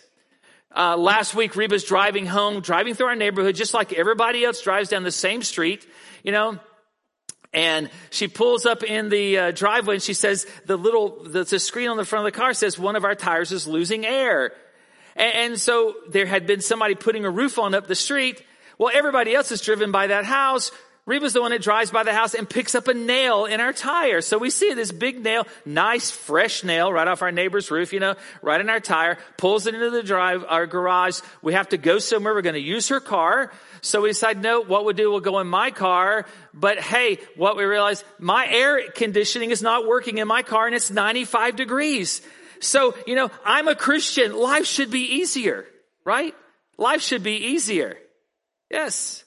Uh, 0.74 0.96
last 0.96 1.34
week, 1.34 1.56
Reba's 1.56 1.84
driving 1.84 2.26
home, 2.26 2.60
driving 2.60 2.94
through 2.94 3.08
our 3.08 3.16
neighborhood, 3.16 3.56
just 3.56 3.74
like 3.74 3.92
everybody 3.92 4.44
else 4.44 4.62
drives 4.62 4.88
down 4.88 5.02
the 5.02 5.10
same 5.10 5.42
street, 5.42 5.86
you 6.22 6.30
know. 6.30 6.58
And 7.52 7.90
she 8.10 8.28
pulls 8.28 8.64
up 8.64 8.84
in 8.84 9.08
the 9.08 9.38
uh, 9.38 9.50
driveway 9.50 9.94
and 9.94 10.02
she 10.02 10.14
says, 10.14 10.46
the 10.66 10.76
little, 10.76 11.24
the, 11.24 11.42
the, 11.42 11.58
screen 11.58 11.88
on 11.88 11.96
the 11.96 12.04
front 12.04 12.24
of 12.24 12.32
the 12.32 12.38
car 12.38 12.54
says 12.54 12.78
one 12.78 12.94
of 12.94 13.04
our 13.04 13.16
tires 13.16 13.50
is 13.50 13.66
losing 13.66 14.06
air. 14.06 14.52
And, 15.16 15.34
and 15.34 15.60
so 15.60 15.96
there 16.08 16.26
had 16.26 16.46
been 16.46 16.60
somebody 16.60 16.94
putting 16.94 17.24
a 17.24 17.30
roof 17.30 17.58
on 17.58 17.74
up 17.74 17.88
the 17.88 17.96
street. 17.96 18.40
Well, 18.78 18.92
everybody 18.94 19.34
else 19.34 19.50
is 19.50 19.60
driven 19.60 19.90
by 19.90 20.06
that 20.06 20.24
house. 20.24 20.70
Reba's 21.10 21.32
the 21.32 21.40
one 21.40 21.50
that 21.50 21.60
drives 21.60 21.90
by 21.90 22.04
the 22.04 22.12
house 22.12 22.34
and 22.34 22.48
picks 22.48 22.76
up 22.76 22.86
a 22.86 22.94
nail 22.94 23.44
in 23.44 23.60
our 23.60 23.72
tire. 23.72 24.20
So 24.20 24.38
we 24.38 24.48
see 24.48 24.74
this 24.74 24.92
big 24.92 25.20
nail, 25.20 25.44
nice 25.66 26.12
fresh 26.12 26.62
nail 26.62 26.92
right 26.92 27.08
off 27.08 27.20
our 27.20 27.32
neighbor's 27.32 27.68
roof, 27.68 27.92
you 27.92 27.98
know, 27.98 28.14
right 28.42 28.60
in 28.60 28.70
our 28.70 28.78
tire, 28.78 29.18
pulls 29.36 29.66
it 29.66 29.74
into 29.74 29.90
the 29.90 30.04
drive, 30.04 30.44
our 30.46 30.68
garage. 30.68 31.18
We 31.42 31.54
have 31.54 31.70
to 31.70 31.78
go 31.78 31.98
somewhere. 31.98 32.32
We're 32.32 32.42
going 32.42 32.54
to 32.54 32.60
use 32.60 32.90
her 32.90 33.00
car. 33.00 33.50
So 33.80 34.02
we 34.02 34.10
decide, 34.10 34.40
no, 34.40 34.60
what 34.62 34.84
we'll 34.84 34.94
do, 34.94 35.10
we'll 35.10 35.18
go 35.18 35.40
in 35.40 35.48
my 35.48 35.72
car. 35.72 36.26
But 36.54 36.78
hey, 36.78 37.18
what 37.34 37.56
we 37.56 37.64
realize, 37.64 38.04
my 38.20 38.46
air 38.48 38.80
conditioning 38.94 39.50
is 39.50 39.62
not 39.62 39.88
working 39.88 40.18
in 40.18 40.28
my 40.28 40.44
car 40.44 40.66
and 40.66 40.76
it's 40.76 40.92
95 40.92 41.56
degrees. 41.56 42.22
So, 42.60 42.94
you 43.04 43.16
know, 43.16 43.32
I'm 43.44 43.66
a 43.66 43.74
Christian. 43.74 44.32
Life 44.32 44.66
should 44.66 44.92
be 44.92 45.16
easier, 45.16 45.66
right? 46.04 46.36
Life 46.78 47.02
should 47.02 47.24
be 47.24 47.48
easier. 47.48 47.96
Yes. 48.70 49.24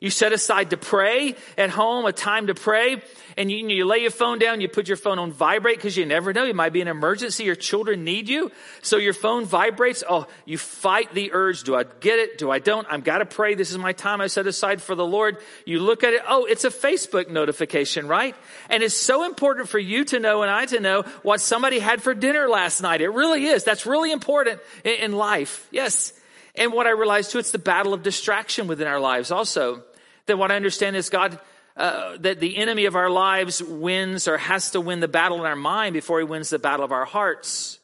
You 0.00 0.10
set 0.10 0.32
aside 0.32 0.70
to 0.70 0.76
pray 0.76 1.34
at 1.56 1.70
home, 1.70 2.06
a 2.06 2.12
time 2.12 2.46
to 2.48 2.54
pray, 2.54 3.02
and 3.36 3.50
you, 3.50 3.68
you 3.68 3.84
lay 3.84 3.98
your 3.98 4.10
phone 4.10 4.38
down, 4.38 4.60
you 4.60 4.68
put 4.68 4.88
your 4.88 4.96
phone 4.96 5.18
on 5.18 5.32
vibrate 5.32 5.76
because 5.76 5.96
you 5.96 6.06
never 6.06 6.32
know. 6.32 6.44
It 6.44 6.56
might 6.56 6.72
be 6.72 6.80
an 6.80 6.88
emergency. 6.88 7.44
Your 7.44 7.54
children 7.54 8.04
need 8.04 8.28
you. 8.28 8.50
So 8.82 8.96
your 8.96 9.12
phone 9.12 9.44
vibrates. 9.44 10.02
Oh, 10.08 10.26
you 10.44 10.58
fight 10.58 11.14
the 11.14 11.30
urge. 11.32 11.62
Do 11.62 11.76
I 11.76 11.84
get 11.84 12.18
it? 12.18 12.38
Do 12.38 12.50
I 12.50 12.58
don't? 12.58 12.86
I've 12.90 13.04
got 13.04 13.18
to 13.18 13.26
pray. 13.26 13.54
This 13.54 13.70
is 13.70 13.78
my 13.78 13.92
time 13.92 14.20
I 14.20 14.26
set 14.26 14.46
aside 14.46 14.82
for 14.82 14.94
the 14.94 15.06
Lord. 15.06 15.38
You 15.64 15.80
look 15.80 16.02
at 16.02 16.14
it. 16.14 16.22
Oh, 16.28 16.46
it's 16.46 16.64
a 16.64 16.70
Facebook 16.70 17.28
notification, 17.28 18.08
right? 18.08 18.34
And 18.68 18.82
it's 18.82 18.96
so 18.96 19.24
important 19.24 19.68
for 19.68 19.78
you 19.78 20.04
to 20.06 20.18
know 20.18 20.42
and 20.42 20.50
I 20.50 20.66
to 20.66 20.80
know 20.80 21.02
what 21.22 21.40
somebody 21.40 21.78
had 21.78 22.02
for 22.02 22.14
dinner 22.14 22.48
last 22.48 22.80
night. 22.80 23.00
It 23.00 23.10
really 23.10 23.46
is. 23.46 23.64
That's 23.64 23.86
really 23.86 24.10
important 24.10 24.60
in, 24.84 24.94
in 24.94 25.12
life. 25.12 25.68
Yes. 25.70 26.12
And 26.54 26.72
what 26.72 26.86
I 26.86 26.90
realized 26.90 27.30
too, 27.30 27.38
it's 27.38 27.52
the 27.52 27.58
battle 27.58 27.94
of 27.94 28.02
distraction 28.02 28.66
within 28.66 28.88
our 28.88 28.98
lives 28.98 29.30
also. 29.30 29.84
That 30.28 30.38
what 30.38 30.50
I 30.50 30.56
understand 30.56 30.96
is 30.96 31.10
God, 31.10 31.38
uh, 31.76 32.16
that 32.20 32.40
the 32.40 32.56
enemy 32.56 32.84
of 32.84 32.96
our 32.96 33.10
lives 33.10 33.62
wins 33.62 34.28
or 34.28 34.38
has 34.38 34.70
to 34.70 34.80
win 34.80 35.00
the 35.00 35.08
battle 35.08 35.38
in 35.40 35.46
our 35.46 35.56
mind 35.56 35.92
before 35.92 36.20
he 36.20 36.24
wins 36.24 36.50
the 36.50 36.58
battle 36.58 36.84
of 36.84 36.92
our 36.92 37.04
hearts. 37.04 37.80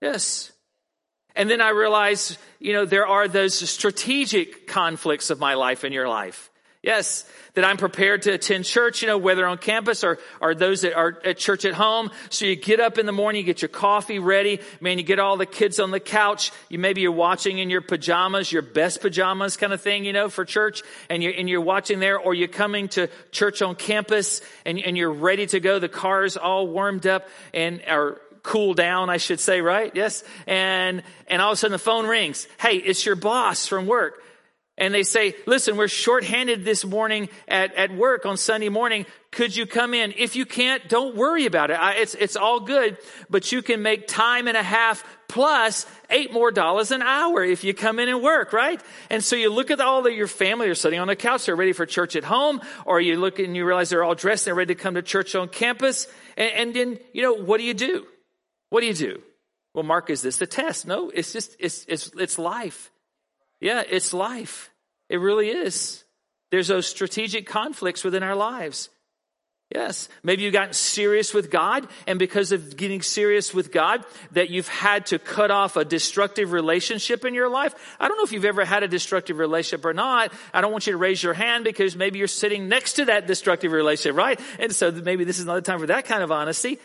Yes. 0.00 0.52
And 1.34 1.50
then 1.50 1.60
I 1.60 1.70
realize, 1.70 2.38
you 2.60 2.72
know, 2.72 2.84
there 2.84 3.06
are 3.06 3.26
those 3.26 3.54
strategic 3.68 4.66
conflicts 4.66 5.30
of 5.30 5.40
my 5.40 5.54
life 5.54 5.82
and 5.82 5.92
your 5.92 6.08
life. 6.08 6.50
Yes, 6.84 7.24
that 7.54 7.64
I'm 7.64 7.76
prepared 7.76 8.22
to 8.22 8.32
attend 8.32 8.64
church, 8.64 9.00
you 9.00 9.08
know, 9.08 9.16
whether 9.16 9.46
on 9.46 9.58
campus 9.58 10.04
or, 10.04 10.18
or 10.40 10.54
those 10.54 10.82
that 10.82 10.94
are 10.94 11.18
at 11.24 11.38
church 11.38 11.64
at 11.64 11.72
home. 11.72 12.10
So 12.28 12.44
you 12.44 12.56
get 12.56 12.78
up 12.80 12.98
in 12.98 13.06
the 13.06 13.12
morning, 13.12 13.40
you 13.40 13.46
get 13.46 13.62
your 13.62 13.68
coffee 13.68 14.18
ready. 14.18 14.60
Man, 14.80 14.98
you 14.98 15.04
get 15.04 15.18
all 15.18 15.36
the 15.36 15.46
kids 15.46 15.80
on 15.80 15.92
the 15.92 16.00
couch. 16.00 16.52
You 16.68 16.78
maybe 16.78 17.00
you're 17.00 17.12
watching 17.12 17.58
in 17.58 17.70
your 17.70 17.80
pajamas, 17.80 18.52
your 18.52 18.62
best 18.62 19.00
pajamas 19.00 19.56
kind 19.56 19.72
of 19.72 19.80
thing, 19.80 20.04
you 20.04 20.12
know, 20.12 20.28
for 20.28 20.44
church. 20.44 20.82
And 21.08 21.22
you're, 21.22 21.32
and 21.32 21.48
you're 21.48 21.60
watching 21.60 22.00
there 22.00 22.18
or 22.18 22.34
you're 22.34 22.48
coming 22.48 22.88
to 22.90 23.08
church 23.30 23.62
on 23.62 23.76
campus 23.76 24.42
and, 24.66 24.78
and 24.78 24.98
you're 24.98 25.12
ready 25.12 25.46
to 25.46 25.60
go. 25.60 25.78
The 25.78 25.88
car's 25.88 26.36
all 26.36 26.66
warmed 26.66 27.06
up 27.06 27.28
and, 27.54 27.82
or 27.88 28.20
cool 28.42 28.74
down, 28.74 29.08
I 29.08 29.16
should 29.16 29.40
say, 29.40 29.60
right? 29.60 29.90
Yes. 29.94 30.22
And, 30.46 31.02
and 31.28 31.40
all 31.40 31.52
of 31.52 31.54
a 31.54 31.56
sudden 31.56 31.72
the 31.72 31.78
phone 31.78 32.06
rings. 32.06 32.46
Hey, 32.60 32.76
it's 32.76 33.06
your 33.06 33.16
boss 33.16 33.66
from 33.66 33.86
work. 33.86 34.20
And 34.76 34.92
they 34.92 35.04
say, 35.04 35.36
listen, 35.46 35.76
we're 35.76 35.86
shorthanded 35.86 36.64
this 36.64 36.84
morning 36.84 37.28
at, 37.46 37.74
at 37.74 37.94
work 37.94 38.26
on 38.26 38.36
Sunday 38.36 38.68
morning. 38.68 39.06
Could 39.30 39.54
you 39.54 39.66
come 39.66 39.94
in? 39.94 40.12
If 40.16 40.34
you 40.34 40.44
can't, 40.44 40.88
don't 40.88 41.14
worry 41.14 41.46
about 41.46 41.70
it. 41.70 41.74
I, 41.74 41.94
it's, 41.94 42.14
it's 42.16 42.34
all 42.34 42.58
good, 42.58 42.98
but 43.30 43.52
you 43.52 43.62
can 43.62 43.82
make 43.82 44.08
time 44.08 44.48
and 44.48 44.56
a 44.56 44.64
half 44.64 45.04
plus 45.28 45.86
eight 46.10 46.32
more 46.32 46.50
dollars 46.50 46.90
an 46.90 47.02
hour 47.02 47.44
if 47.44 47.62
you 47.62 47.72
come 47.72 48.00
in 48.00 48.08
and 48.08 48.20
work, 48.20 48.52
right? 48.52 48.80
And 49.10 49.22
so 49.22 49.36
you 49.36 49.48
look 49.48 49.70
at 49.70 49.80
all 49.80 50.04
of 50.04 50.12
your 50.12 50.26
family 50.26 50.68
are 50.68 50.74
sitting 50.74 50.98
on 50.98 51.06
the 51.06 51.16
couch. 51.16 51.46
They're 51.46 51.54
ready 51.54 51.72
for 51.72 51.86
church 51.86 52.16
at 52.16 52.24
home, 52.24 52.60
or 52.84 53.00
you 53.00 53.16
look 53.16 53.38
and 53.38 53.54
you 53.54 53.64
realize 53.64 53.90
they're 53.90 54.04
all 54.04 54.16
dressed 54.16 54.46
and 54.46 54.52
they're 54.52 54.58
ready 54.58 54.74
to 54.74 54.80
come 54.80 54.94
to 54.94 55.02
church 55.02 55.36
on 55.36 55.48
campus. 55.48 56.08
And, 56.36 56.50
and 56.50 56.74
then, 56.74 56.98
you 57.12 57.22
know, 57.22 57.34
what 57.34 57.58
do 57.58 57.64
you 57.64 57.74
do? 57.74 58.06
What 58.70 58.80
do 58.80 58.88
you 58.88 58.94
do? 58.94 59.22
Well, 59.72 59.84
Mark, 59.84 60.10
is 60.10 60.22
this 60.22 60.40
a 60.40 60.46
test? 60.46 60.84
No, 60.84 61.10
it's 61.10 61.32
just, 61.32 61.54
it's, 61.60 61.84
it's, 61.86 62.10
it's 62.18 62.38
life. 62.40 62.90
Yeah, 63.64 63.82
it's 63.88 64.12
life. 64.12 64.70
It 65.08 65.16
really 65.20 65.48
is. 65.48 66.04
There's 66.50 66.68
those 66.68 66.86
strategic 66.86 67.46
conflicts 67.46 68.04
within 68.04 68.22
our 68.22 68.36
lives. 68.36 68.90
Yes. 69.74 70.10
Maybe 70.22 70.42
you've 70.42 70.52
gotten 70.52 70.74
serious 70.74 71.32
with 71.32 71.50
God, 71.50 71.88
and 72.06 72.18
because 72.18 72.52
of 72.52 72.76
getting 72.76 73.00
serious 73.00 73.54
with 73.54 73.72
God, 73.72 74.04
that 74.32 74.50
you've 74.50 74.68
had 74.68 75.06
to 75.06 75.18
cut 75.18 75.50
off 75.50 75.78
a 75.78 75.84
destructive 75.86 76.52
relationship 76.52 77.24
in 77.24 77.32
your 77.32 77.48
life. 77.48 77.74
I 77.98 78.06
don't 78.06 78.18
know 78.18 78.24
if 78.24 78.32
you've 78.32 78.44
ever 78.44 78.66
had 78.66 78.82
a 78.82 78.88
destructive 78.88 79.38
relationship 79.38 79.86
or 79.86 79.94
not. 79.94 80.30
I 80.52 80.60
don't 80.60 80.70
want 80.70 80.86
you 80.86 80.92
to 80.92 80.98
raise 80.98 81.22
your 81.22 81.32
hand 81.32 81.64
because 81.64 81.96
maybe 81.96 82.18
you're 82.18 82.28
sitting 82.28 82.68
next 82.68 82.92
to 82.94 83.06
that 83.06 83.26
destructive 83.26 83.72
relationship, 83.72 84.14
right? 84.14 84.38
And 84.58 84.74
so 84.74 84.92
maybe 84.92 85.24
this 85.24 85.38
is 85.38 85.44
another 85.44 85.62
time 85.62 85.80
for 85.80 85.86
that 85.86 86.04
kind 86.04 86.22
of 86.22 86.30
honesty 86.30 86.78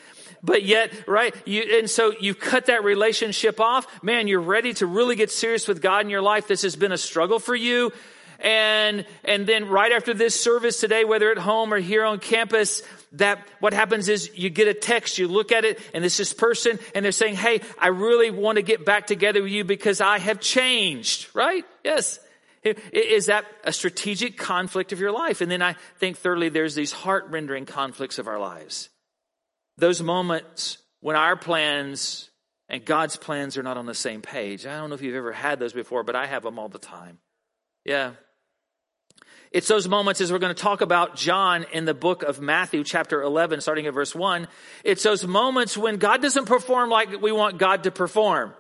but 0.44 0.64
yet, 0.64 0.92
right? 1.08 1.36
You, 1.46 1.80
and 1.80 1.90
so 1.90 2.14
you 2.20 2.34
cut 2.34 2.68
that 2.68 2.84
relationship 2.84 3.60
off. 3.60 4.04
Man, 4.04 4.28
you're 4.28 4.42
ready 4.42 4.74
to 4.76 4.86
really 4.86 5.16
get 5.16 5.32
serious 5.32 5.68
with 5.68 5.82
God 5.82 6.06
in 6.06 6.10
your 6.10 6.22
life. 6.22 6.48
This 6.48 6.62
has 6.62 6.76
been 6.76 6.92
a 6.92 6.98
struggle 6.98 7.40
for 7.40 7.56
you. 7.56 7.92
And, 8.40 9.06
and 9.26 9.46
then 9.46 9.68
right 9.68 9.92
after 9.92 10.14
this 10.14 10.40
service 10.40 10.80
today, 10.80 11.04
whether 11.04 11.30
at 11.30 11.38
home 11.38 11.74
or 11.74 11.80
here 11.80 12.06
on 12.06 12.20
campus, 12.20 12.82
that 13.14 13.46
what 13.60 13.74
happens 13.74 14.08
is 14.08 14.32
you 14.38 14.50
get 14.50 14.70
a 14.70 14.74
text, 14.74 15.18
you 15.18 15.28
look 15.28 15.52
at 15.52 15.66
it, 15.66 15.80
and 15.94 16.06
it's 16.06 16.18
this 16.18 16.32
person, 16.32 16.80
and 16.96 17.04
they're 17.04 17.12
saying, 17.12 17.36
Hey, 17.36 17.60
I 17.78 17.88
really 17.88 18.32
want 18.32 18.56
to 18.56 18.62
get 18.62 18.86
back 18.86 19.08
together 19.08 19.44
with 19.44 19.52
you 19.52 19.66
because 19.66 20.00
I 20.00 20.20
have 20.20 20.40
changed, 20.40 21.28
right? 21.34 21.66
Yes. 21.84 22.20
Is 22.64 23.28
that 23.28 23.46
a 23.64 23.72
strategic 23.72 24.38
conflict 24.38 24.92
of 24.92 25.00
your 25.00 25.12
life? 25.12 25.42
And 25.42 25.50
then 25.50 25.62
I 25.62 25.76
think 25.98 26.18
thirdly, 26.18 26.50
there's 26.50 26.76
these 26.76 26.92
heart 26.92 27.28
rendering 27.30 27.66
conflicts 27.66 28.20
of 28.20 28.28
our 28.28 28.40
lives. 28.40 28.90
Those 29.80 30.02
moments 30.02 30.78
when 31.02 31.16
our 31.16 31.36
plans 31.36 32.30
and 32.70 32.86
God's 32.86 33.18
plans 33.18 33.58
are 33.58 33.64
not 33.64 33.78
on 33.78 33.86
the 33.86 33.96
same 33.96 34.22
page. 34.22 34.66
I 34.66 34.78
don't 34.78 34.90
know 34.90 34.96
if 34.96 35.02
you've 35.02 35.16
ever 35.16 35.32
had 35.32 35.60
those 35.60 35.74
before, 35.74 36.04
but 36.04 36.16
I 36.16 36.28
have 36.28 36.44
them 36.44 36.60
all 36.60 36.70
the 36.70 36.78
time. 36.80 37.18
Yeah. 37.84 38.12
It's 39.52 39.68
those 39.68 39.88
moments 39.88 40.22
as 40.22 40.32
we're 40.32 40.38
going 40.38 40.54
to 40.54 40.62
talk 40.62 40.82
about 40.82 41.16
John 41.16 41.66
in 41.72 41.86
the 41.86 41.96
book 41.96 42.22
of 42.22 42.40
Matthew, 42.40 42.84
chapter 42.84 43.24
11, 43.24 43.62
starting 43.62 43.88
at 43.88 43.96
verse 43.96 44.14
1. 44.14 44.48
It's 44.84 45.02
those 45.02 45.26
moments 45.26 45.76
when 45.76 45.98
God 45.98 46.22
doesn't 46.22 46.46
perform 46.46 46.92
like 46.92 47.20
we 47.20 47.32
want 47.32 47.58
God 47.58 47.84
to 47.84 47.92
perform. 47.92 48.54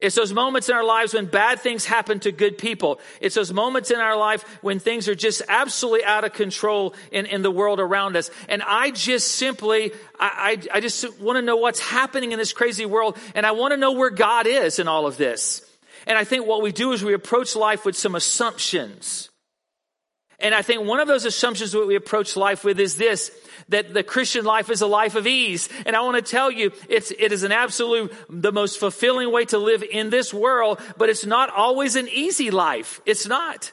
It's 0.00 0.14
those 0.14 0.32
moments 0.32 0.68
in 0.68 0.76
our 0.76 0.84
lives 0.84 1.12
when 1.12 1.26
bad 1.26 1.58
things 1.58 1.84
happen 1.84 2.20
to 2.20 2.30
good 2.30 2.56
people. 2.56 3.00
It's 3.20 3.34
those 3.34 3.52
moments 3.52 3.90
in 3.90 3.98
our 3.98 4.16
life 4.16 4.44
when 4.62 4.78
things 4.78 5.08
are 5.08 5.14
just 5.16 5.42
absolutely 5.48 6.04
out 6.04 6.22
of 6.22 6.32
control 6.32 6.94
in, 7.10 7.26
in 7.26 7.42
the 7.42 7.50
world 7.50 7.80
around 7.80 8.16
us. 8.16 8.30
And 8.48 8.62
I 8.62 8.92
just 8.92 9.32
simply, 9.32 9.90
I, 10.18 10.58
I, 10.72 10.76
I 10.76 10.80
just 10.80 11.18
want 11.20 11.36
to 11.36 11.42
know 11.42 11.56
what's 11.56 11.80
happening 11.80 12.30
in 12.30 12.38
this 12.38 12.52
crazy 12.52 12.86
world. 12.86 13.18
And 13.34 13.44
I 13.44 13.50
want 13.50 13.72
to 13.72 13.76
know 13.76 13.92
where 13.92 14.10
God 14.10 14.46
is 14.46 14.78
in 14.78 14.86
all 14.86 15.06
of 15.06 15.16
this. 15.16 15.68
And 16.06 16.16
I 16.16 16.22
think 16.22 16.46
what 16.46 16.62
we 16.62 16.70
do 16.70 16.92
is 16.92 17.02
we 17.02 17.12
approach 17.12 17.56
life 17.56 17.84
with 17.84 17.96
some 17.96 18.14
assumptions. 18.14 19.27
And 20.40 20.54
I 20.54 20.62
think 20.62 20.86
one 20.86 21.00
of 21.00 21.08
those 21.08 21.24
assumptions 21.24 21.72
that 21.72 21.86
we 21.86 21.96
approach 21.96 22.36
life 22.36 22.62
with 22.62 22.78
is 22.78 22.96
this, 22.96 23.32
that 23.70 23.92
the 23.92 24.04
Christian 24.04 24.44
life 24.44 24.70
is 24.70 24.82
a 24.82 24.86
life 24.86 25.16
of 25.16 25.26
ease. 25.26 25.68
And 25.84 25.96
I 25.96 26.00
want 26.02 26.16
to 26.16 26.30
tell 26.30 26.50
you, 26.50 26.70
it's, 26.88 27.10
it 27.10 27.32
is 27.32 27.42
an 27.42 27.50
absolute, 27.50 28.12
the 28.30 28.52
most 28.52 28.78
fulfilling 28.78 29.32
way 29.32 29.46
to 29.46 29.58
live 29.58 29.82
in 29.82 30.10
this 30.10 30.32
world, 30.32 30.80
but 30.96 31.08
it's 31.08 31.26
not 31.26 31.50
always 31.50 31.96
an 31.96 32.08
easy 32.08 32.52
life. 32.52 33.00
It's 33.04 33.26
not. 33.26 33.72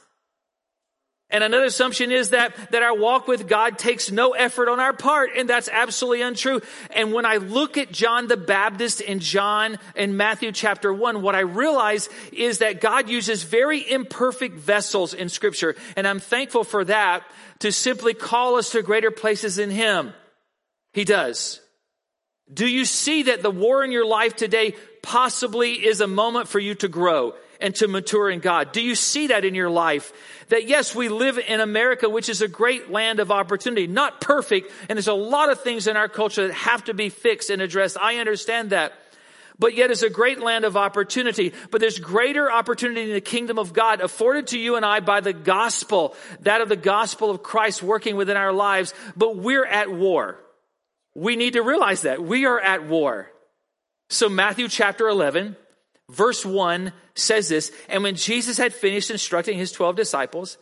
And 1.31 1.43
another 1.43 1.65
assumption 1.65 2.11
is 2.11 2.29
that, 2.29 2.55
that 2.71 2.83
our 2.83 2.95
walk 2.95 3.27
with 3.27 3.47
God 3.47 3.79
takes 3.79 4.11
no 4.11 4.31
effort 4.31 4.69
on 4.69 4.79
our 4.79 4.93
part, 4.93 5.31
and 5.35 5.49
that's 5.49 5.67
absolutely 5.69 6.21
untrue. 6.21 6.61
And 6.91 7.13
when 7.13 7.25
I 7.25 7.37
look 7.37 7.77
at 7.77 7.91
John 7.91 8.27
the 8.27 8.37
Baptist 8.37 9.01
in 9.01 9.19
John 9.19 9.79
in 9.95 10.17
Matthew 10.17 10.51
chapter 10.51 10.93
1, 10.93 11.23
what 11.23 11.33
I 11.33 11.39
realize 11.39 12.09
is 12.31 12.59
that 12.59 12.79
God 12.79 13.09
uses 13.09 13.41
very 13.41 13.89
imperfect 13.89 14.55
vessels 14.55 15.15
in 15.15 15.29
scripture, 15.29 15.75
and 15.95 16.07
I'm 16.07 16.19
thankful 16.19 16.63
for 16.63 16.85
that 16.85 17.23
to 17.59 17.71
simply 17.71 18.13
call 18.13 18.55
us 18.55 18.71
to 18.71 18.83
greater 18.83 19.11
places 19.11 19.57
in 19.57 19.71
Him. 19.71 20.13
He 20.93 21.05
does. 21.05 21.59
Do 22.53 22.67
you 22.67 22.85
see 22.85 23.23
that 23.23 23.41
the 23.41 23.49
war 23.49 23.83
in 23.83 23.91
your 23.91 24.05
life 24.05 24.35
today 24.35 24.75
possibly 25.01 25.73
is 25.73 26.01
a 26.01 26.07
moment 26.07 26.47
for 26.47 26.59
you 26.59 26.75
to 26.75 26.87
grow 26.87 27.33
and 27.59 27.73
to 27.75 27.87
mature 27.87 28.29
in 28.29 28.39
God? 28.39 28.71
Do 28.71 28.81
you 28.81 28.93
see 28.95 29.27
that 29.27 29.45
in 29.45 29.55
your 29.55 29.69
life? 29.69 30.13
That 30.49 30.67
yes, 30.67 30.93
we 30.93 31.09
live 31.09 31.39
in 31.39 31.59
America, 31.59 32.09
which 32.09 32.29
is 32.29 32.41
a 32.41 32.47
great 32.47 32.91
land 32.91 33.19
of 33.19 33.31
opportunity, 33.31 33.87
not 33.87 34.21
perfect, 34.21 34.71
and 34.89 34.97
there's 34.97 35.07
a 35.07 35.13
lot 35.13 35.51
of 35.51 35.61
things 35.61 35.87
in 35.87 35.97
our 35.97 36.07
culture 36.07 36.47
that 36.47 36.53
have 36.53 36.83
to 36.85 36.93
be 36.93 37.09
fixed 37.09 37.49
and 37.49 37.61
addressed. 37.61 37.97
I 37.99 38.17
understand 38.17 38.69
that. 38.69 38.93
But 39.57 39.75
yet 39.75 39.89
it's 39.89 40.03
a 40.03 40.09
great 40.09 40.41
land 40.41 40.65
of 40.65 40.75
opportunity. 40.75 41.53
But 41.71 41.79
there's 41.79 41.97
greater 41.97 42.51
opportunity 42.51 43.03
in 43.03 43.13
the 43.13 43.21
kingdom 43.21 43.57
of 43.57 43.73
God 43.73 44.01
afforded 44.01 44.47
to 44.47 44.59
you 44.59 44.75
and 44.75 44.85
I 44.85 44.99
by 44.99 45.21
the 45.21 45.33
gospel, 45.33 46.15
that 46.41 46.61
of 46.61 46.69
the 46.69 46.75
gospel 46.75 47.31
of 47.31 47.41
Christ 47.41 47.81
working 47.81 48.15
within 48.17 48.37
our 48.37 48.51
lives. 48.51 48.93
But 49.15 49.37
we're 49.37 49.65
at 49.65 49.89
war. 49.89 50.37
We 51.15 51.37
need 51.37 51.53
to 51.53 51.61
realize 51.61 52.01
that. 52.01 52.21
We 52.21 52.45
are 52.45 52.59
at 52.59 52.85
war. 52.85 53.31
So 54.09 54.27
Matthew 54.29 54.67
chapter 54.67 55.07
11, 55.07 55.55
verse 56.09 56.45
1 56.45 56.91
says 57.15 57.49
this, 57.49 57.71
and 57.89 58.03
when 58.03 58.15
Jesus 58.15 58.57
had 58.57 58.73
finished 58.73 59.11
instructing 59.11 59.57
his 59.57 59.71
12 59.71 59.95
disciples, 59.95 60.57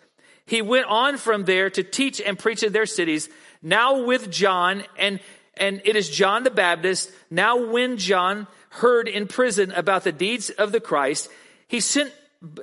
he 0.46 0.62
went 0.62 0.88
on 0.88 1.18
from 1.18 1.46
there 1.46 1.70
to 1.70 1.84
teach 1.84 2.22
and 2.22 2.38
preach 2.38 2.64
in 2.64 2.74
their 2.74 2.86
cities, 2.86 3.30
now 3.62 4.04
with 4.04 4.30
John, 4.30 4.84
and, 4.98 5.20
and 5.56 5.82
it 5.86 5.96
is 5.96 6.10
John 6.10 6.44
the 6.44 6.52
Baptist. 6.52 7.12
Now 7.30 7.72
when 7.72 7.98
John 7.98 8.48
heard 8.70 9.08
in 9.08 9.28
prison 9.28 9.72
about 9.72 10.04
the 10.04 10.12
deeds 10.12 10.50
of 10.50 10.72
the 10.72 10.82
Christ, 10.82 11.30
he 11.68 11.80
sent 11.80 12.12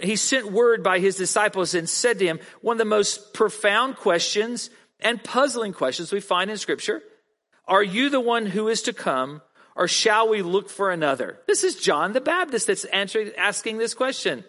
he 0.03 0.17
sent 0.17 0.53
word 0.53 0.83
by 0.83 0.99
his 0.99 1.17
disciples 1.17 1.75
and 1.75 1.89
said 1.89 2.19
to 2.19 2.27
him, 2.27 2.39
one 2.61 2.75
of 2.75 2.79
the 2.79 2.85
most 2.85 3.33
profound 3.33 3.97
questions 3.97 4.69
and 5.01 5.25
puzzling 5.25 5.73
questions 5.73 6.13
we 6.13 6.21
find 6.21 6.51
in 6.51 6.59
scripture. 6.59 7.03
Are 7.67 7.83
you 7.83 8.11
the 8.11 8.21
one 8.21 8.45
who 8.45 8.69
is 8.69 8.83
to 8.83 8.93
come 8.93 9.41
or 9.81 9.89
shall 9.89 10.29
we 10.29 10.43
look 10.43 10.69
for 10.69 10.91
another? 10.91 11.39
This 11.47 11.65
is 11.65 11.75
John 11.75 12.13
the 12.13 12.21
Baptist 12.21 12.67
that's 12.67 12.85
answering, 12.85 13.31
asking 13.39 13.79
this 13.79 13.95
question. 13.95 14.45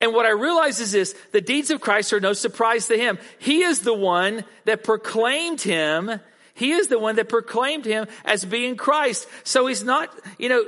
And 0.00 0.12
what 0.12 0.26
I 0.26 0.30
realize 0.30 0.80
is 0.80 0.90
this, 0.90 1.14
the 1.30 1.40
deeds 1.40 1.70
of 1.70 1.80
Christ 1.80 2.12
are 2.12 2.18
no 2.18 2.32
surprise 2.32 2.88
to 2.88 2.96
him. 2.96 3.20
He 3.38 3.62
is 3.62 3.80
the 3.80 3.94
one 3.94 4.42
that 4.64 4.82
proclaimed 4.82 5.60
him. 5.60 6.10
He 6.54 6.72
is 6.72 6.88
the 6.88 6.98
one 6.98 7.14
that 7.16 7.28
proclaimed 7.28 7.84
him 7.84 8.08
as 8.24 8.44
being 8.44 8.74
Christ. 8.74 9.28
So 9.44 9.68
he's 9.68 9.84
not, 9.84 10.12
you 10.40 10.48
know, 10.48 10.64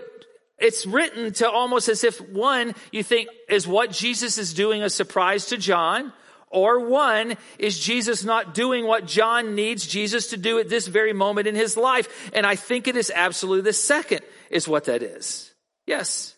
it's 0.58 0.86
written 0.86 1.32
to 1.34 1.50
almost 1.50 1.88
as 1.88 2.04
if 2.04 2.20
one, 2.20 2.76
you 2.92 3.02
think, 3.02 3.28
is 3.48 3.66
what 3.66 3.90
Jesus 3.90 4.38
is 4.38 4.54
doing 4.54 4.84
a 4.84 4.90
surprise 4.90 5.46
to 5.46 5.56
John? 5.56 6.12
Or 6.50 6.80
one, 6.80 7.36
is 7.58 7.78
Jesus 7.78 8.24
not 8.24 8.54
doing 8.54 8.84
what 8.84 9.06
John 9.06 9.54
needs 9.54 9.86
Jesus 9.86 10.30
to 10.30 10.36
do 10.36 10.58
at 10.58 10.68
this 10.68 10.88
very 10.88 11.12
moment 11.12 11.46
in 11.46 11.54
his 11.54 11.76
life? 11.76 12.30
And 12.34 12.44
I 12.44 12.56
think 12.56 12.88
it 12.88 12.96
is 12.96 13.12
absolutely 13.14 13.62
the 13.62 13.72
second 13.72 14.20
is 14.50 14.66
what 14.66 14.84
that 14.84 15.02
is. 15.02 15.54
Yes. 15.86 16.34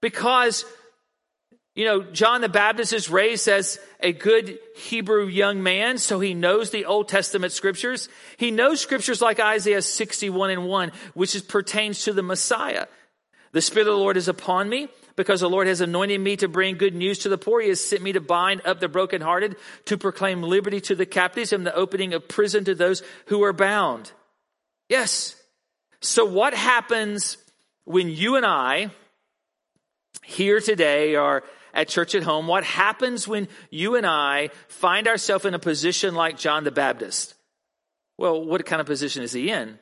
Because, 0.00 0.64
you 1.76 1.84
know, 1.84 2.02
John 2.02 2.40
the 2.40 2.48
Baptist 2.48 2.92
is 2.92 3.08
raised 3.08 3.46
as 3.46 3.78
a 4.00 4.12
good 4.12 4.58
Hebrew 4.74 5.26
young 5.28 5.62
man, 5.62 5.96
so 5.98 6.18
he 6.18 6.34
knows 6.34 6.70
the 6.70 6.86
Old 6.86 7.08
Testament 7.08 7.52
scriptures. 7.52 8.08
He 8.36 8.50
knows 8.50 8.80
scriptures 8.80 9.22
like 9.22 9.38
Isaiah 9.38 9.82
61 9.82 10.50
and 10.50 10.66
1, 10.66 10.90
which 11.14 11.36
is, 11.36 11.42
pertains 11.42 12.02
to 12.04 12.12
the 12.12 12.22
Messiah. 12.22 12.86
The 13.52 13.60
Spirit 13.60 13.86
of 13.86 13.94
the 13.94 14.00
Lord 14.00 14.16
is 14.16 14.26
upon 14.26 14.68
me 14.68 14.88
because 15.22 15.40
the 15.40 15.48
Lord 15.48 15.68
has 15.68 15.80
anointed 15.80 16.20
me 16.20 16.36
to 16.38 16.48
bring 16.48 16.76
good 16.76 16.96
news 16.96 17.20
to 17.20 17.28
the 17.28 17.38
poor. 17.38 17.60
He 17.60 17.68
has 17.68 17.80
sent 17.80 18.02
me 18.02 18.12
to 18.12 18.20
bind 18.20 18.60
up 18.64 18.80
the 18.80 18.88
brokenhearted, 18.88 19.54
to 19.84 19.96
proclaim 19.96 20.42
liberty 20.42 20.80
to 20.82 20.96
the 20.96 21.06
captives 21.06 21.52
and 21.52 21.64
the 21.64 21.74
opening 21.74 22.12
of 22.12 22.26
prison 22.26 22.64
to 22.64 22.74
those 22.74 23.04
who 23.26 23.44
are 23.44 23.52
bound. 23.52 24.10
Yes. 24.88 25.36
So 26.00 26.24
what 26.24 26.54
happens 26.54 27.36
when 27.84 28.08
you 28.08 28.34
and 28.34 28.44
I 28.44 28.90
here 30.24 30.60
today 30.60 31.14
are 31.14 31.44
at 31.72 31.88
church 31.88 32.16
at 32.16 32.24
home? 32.24 32.48
What 32.48 32.64
happens 32.64 33.28
when 33.28 33.46
you 33.70 33.94
and 33.94 34.04
I 34.04 34.50
find 34.66 35.06
ourselves 35.06 35.44
in 35.44 35.54
a 35.54 35.60
position 35.60 36.16
like 36.16 36.36
John 36.36 36.64
the 36.64 36.72
Baptist? 36.72 37.34
Well, 38.18 38.44
what 38.44 38.66
kind 38.66 38.80
of 38.80 38.86
position 38.86 39.22
is 39.22 39.32
he 39.32 39.50
in? 39.50 39.78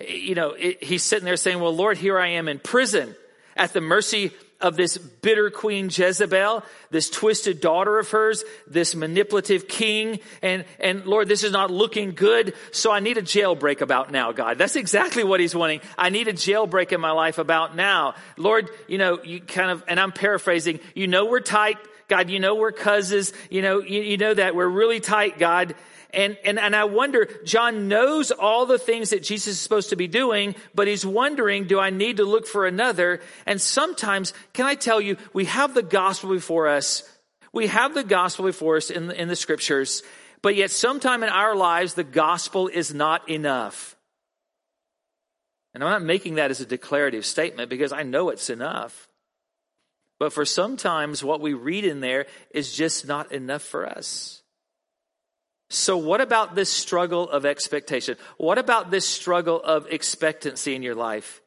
You 0.00 0.34
know, 0.34 0.50
it, 0.50 0.82
he's 0.82 1.04
sitting 1.04 1.24
there 1.24 1.36
saying, 1.36 1.60
well, 1.60 1.74
Lord, 1.74 1.98
here 1.98 2.18
I 2.18 2.30
am 2.30 2.48
in 2.48 2.58
prison 2.58 3.14
at 3.56 3.72
the 3.72 3.80
mercy 3.80 4.32
of 4.62 4.76
this 4.76 4.96
bitter 4.96 5.50
queen 5.50 5.90
Jezebel, 5.92 6.64
this 6.90 7.10
twisted 7.10 7.60
daughter 7.60 7.98
of 7.98 8.10
hers, 8.10 8.44
this 8.66 8.94
manipulative 8.94 9.68
king. 9.68 10.20
And, 10.40 10.64
and 10.78 11.04
Lord, 11.04 11.28
this 11.28 11.44
is 11.44 11.52
not 11.52 11.70
looking 11.70 12.12
good. 12.12 12.54
So 12.70 12.90
I 12.90 13.00
need 13.00 13.18
a 13.18 13.22
jailbreak 13.22 13.80
about 13.80 14.10
now, 14.10 14.32
God. 14.32 14.56
That's 14.58 14.76
exactly 14.76 15.24
what 15.24 15.40
he's 15.40 15.54
wanting. 15.54 15.80
I 15.98 16.10
need 16.10 16.28
a 16.28 16.32
jailbreak 16.32 16.92
in 16.92 17.00
my 17.00 17.10
life 17.10 17.38
about 17.38 17.76
now. 17.76 18.14
Lord, 18.36 18.70
you 18.88 18.98
know, 18.98 19.22
you 19.22 19.40
kind 19.40 19.70
of, 19.70 19.82
and 19.88 19.98
I'm 19.98 20.12
paraphrasing, 20.12 20.80
you 20.94 21.06
know, 21.06 21.26
we're 21.26 21.40
tight. 21.40 21.78
God, 22.08 22.30
you 22.30 22.40
know, 22.40 22.54
we're 22.54 22.72
cousins. 22.72 23.32
You 23.50 23.62
know, 23.62 23.80
you, 23.80 24.02
you 24.02 24.16
know 24.16 24.34
that 24.34 24.54
we're 24.54 24.68
really 24.68 25.00
tight, 25.00 25.38
God. 25.38 25.74
And, 26.12 26.36
and, 26.44 26.58
and 26.58 26.76
I 26.76 26.84
wonder, 26.84 27.26
John 27.44 27.88
knows 27.88 28.30
all 28.30 28.66
the 28.66 28.78
things 28.78 29.10
that 29.10 29.22
Jesus 29.22 29.54
is 29.54 29.60
supposed 29.60 29.90
to 29.90 29.96
be 29.96 30.08
doing, 30.08 30.54
but 30.74 30.86
he's 30.86 31.06
wondering, 31.06 31.66
do 31.66 31.80
I 31.80 31.90
need 31.90 32.18
to 32.18 32.24
look 32.24 32.46
for 32.46 32.66
another? 32.66 33.20
And 33.46 33.60
sometimes, 33.60 34.34
can 34.52 34.66
I 34.66 34.74
tell 34.74 35.00
you, 35.00 35.16
we 35.32 35.46
have 35.46 35.72
the 35.72 35.82
gospel 35.82 36.30
before 36.30 36.68
us. 36.68 37.02
We 37.52 37.68
have 37.68 37.94
the 37.94 38.04
gospel 38.04 38.44
before 38.44 38.76
us 38.76 38.90
in, 38.90 39.10
in 39.10 39.28
the 39.28 39.36
scriptures, 39.36 40.02
but 40.42 40.54
yet 40.54 40.70
sometime 40.70 41.22
in 41.22 41.30
our 41.30 41.54
lives, 41.54 41.94
the 41.94 42.04
gospel 42.04 42.68
is 42.68 42.92
not 42.92 43.28
enough. 43.30 43.96
And 45.74 45.82
I'm 45.82 45.90
not 45.90 46.02
making 46.02 46.34
that 46.34 46.50
as 46.50 46.60
a 46.60 46.66
declarative 46.66 47.24
statement 47.24 47.70
because 47.70 47.92
I 47.92 48.02
know 48.02 48.28
it's 48.28 48.50
enough. 48.50 49.08
But 50.18 50.32
for 50.32 50.44
sometimes 50.44 51.24
what 51.24 51.40
we 51.40 51.54
read 51.54 51.84
in 51.84 52.00
there 52.00 52.26
is 52.50 52.74
just 52.74 53.06
not 53.06 53.32
enough 53.32 53.62
for 53.62 53.86
us. 53.86 54.41
So, 55.72 55.96
what 55.96 56.20
about 56.20 56.54
this 56.54 56.68
struggle 56.68 57.30
of 57.30 57.46
expectation? 57.46 58.18
What 58.36 58.58
about 58.58 58.90
this 58.90 59.06
struggle 59.06 59.58
of 59.62 59.86
expectancy 59.90 60.74
in 60.74 60.82
your 60.82 60.94
life? 60.94 61.41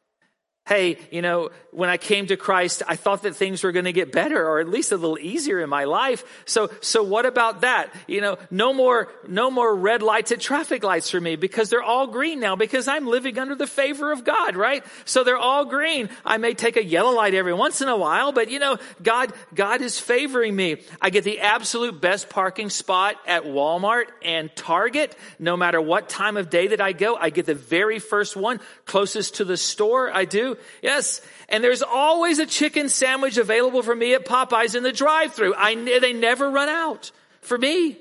Hey, 0.66 0.98
you 1.12 1.22
know, 1.22 1.50
when 1.70 1.88
I 1.88 1.96
came 1.96 2.26
to 2.26 2.36
Christ, 2.36 2.82
I 2.88 2.96
thought 2.96 3.22
that 3.22 3.36
things 3.36 3.62
were 3.62 3.70
going 3.70 3.84
to 3.84 3.92
get 3.92 4.10
better 4.10 4.44
or 4.48 4.58
at 4.58 4.68
least 4.68 4.90
a 4.90 4.96
little 4.96 5.18
easier 5.18 5.60
in 5.60 5.68
my 5.68 5.84
life. 5.84 6.24
So, 6.44 6.70
so 6.80 7.04
what 7.04 7.24
about 7.24 7.60
that? 7.60 7.94
You 8.08 8.20
know, 8.20 8.38
no 8.50 8.72
more, 8.72 9.08
no 9.28 9.50
more 9.50 9.74
red 9.74 10.02
lights 10.02 10.32
at 10.32 10.40
traffic 10.40 10.82
lights 10.82 11.08
for 11.08 11.20
me 11.20 11.36
because 11.36 11.70
they're 11.70 11.82
all 11.82 12.08
green 12.08 12.40
now 12.40 12.56
because 12.56 12.88
I'm 12.88 13.06
living 13.06 13.38
under 13.38 13.54
the 13.54 13.68
favor 13.68 14.10
of 14.10 14.24
God, 14.24 14.56
right? 14.56 14.84
So 15.04 15.22
they're 15.22 15.38
all 15.38 15.66
green. 15.66 16.08
I 16.24 16.38
may 16.38 16.54
take 16.54 16.76
a 16.76 16.84
yellow 16.84 17.12
light 17.12 17.34
every 17.34 17.54
once 17.54 17.80
in 17.80 17.88
a 17.88 17.96
while, 17.96 18.32
but 18.32 18.50
you 18.50 18.58
know, 18.58 18.78
God, 19.00 19.32
God 19.54 19.82
is 19.82 20.00
favoring 20.00 20.56
me. 20.56 20.82
I 21.00 21.10
get 21.10 21.22
the 21.22 21.40
absolute 21.40 22.00
best 22.00 22.28
parking 22.28 22.70
spot 22.70 23.16
at 23.26 23.44
Walmart 23.44 24.06
and 24.22 24.54
Target. 24.56 25.16
No 25.38 25.56
matter 25.56 25.80
what 25.80 26.08
time 26.08 26.36
of 26.36 26.50
day 26.50 26.68
that 26.68 26.80
I 26.80 26.90
go, 26.92 27.14
I 27.14 27.30
get 27.30 27.46
the 27.46 27.54
very 27.54 28.00
first 28.00 28.34
one 28.34 28.58
closest 28.84 29.36
to 29.36 29.44
the 29.44 29.56
store. 29.56 30.10
I 30.10 30.24
do. 30.24 30.55
Yes. 30.82 31.20
And 31.48 31.62
there's 31.62 31.82
always 31.82 32.38
a 32.38 32.46
chicken 32.46 32.88
sandwich 32.88 33.36
available 33.36 33.82
for 33.82 33.94
me 33.94 34.14
at 34.14 34.24
Popeyes 34.24 34.74
in 34.74 34.82
the 34.82 34.92
drive 34.92 35.32
through. 35.34 35.54
I, 35.54 35.74
they 35.74 36.12
never 36.12 36.50
run 36.50 36.68
out 36.68 37.10
for 37.40 37.56
me. 37.56 37.98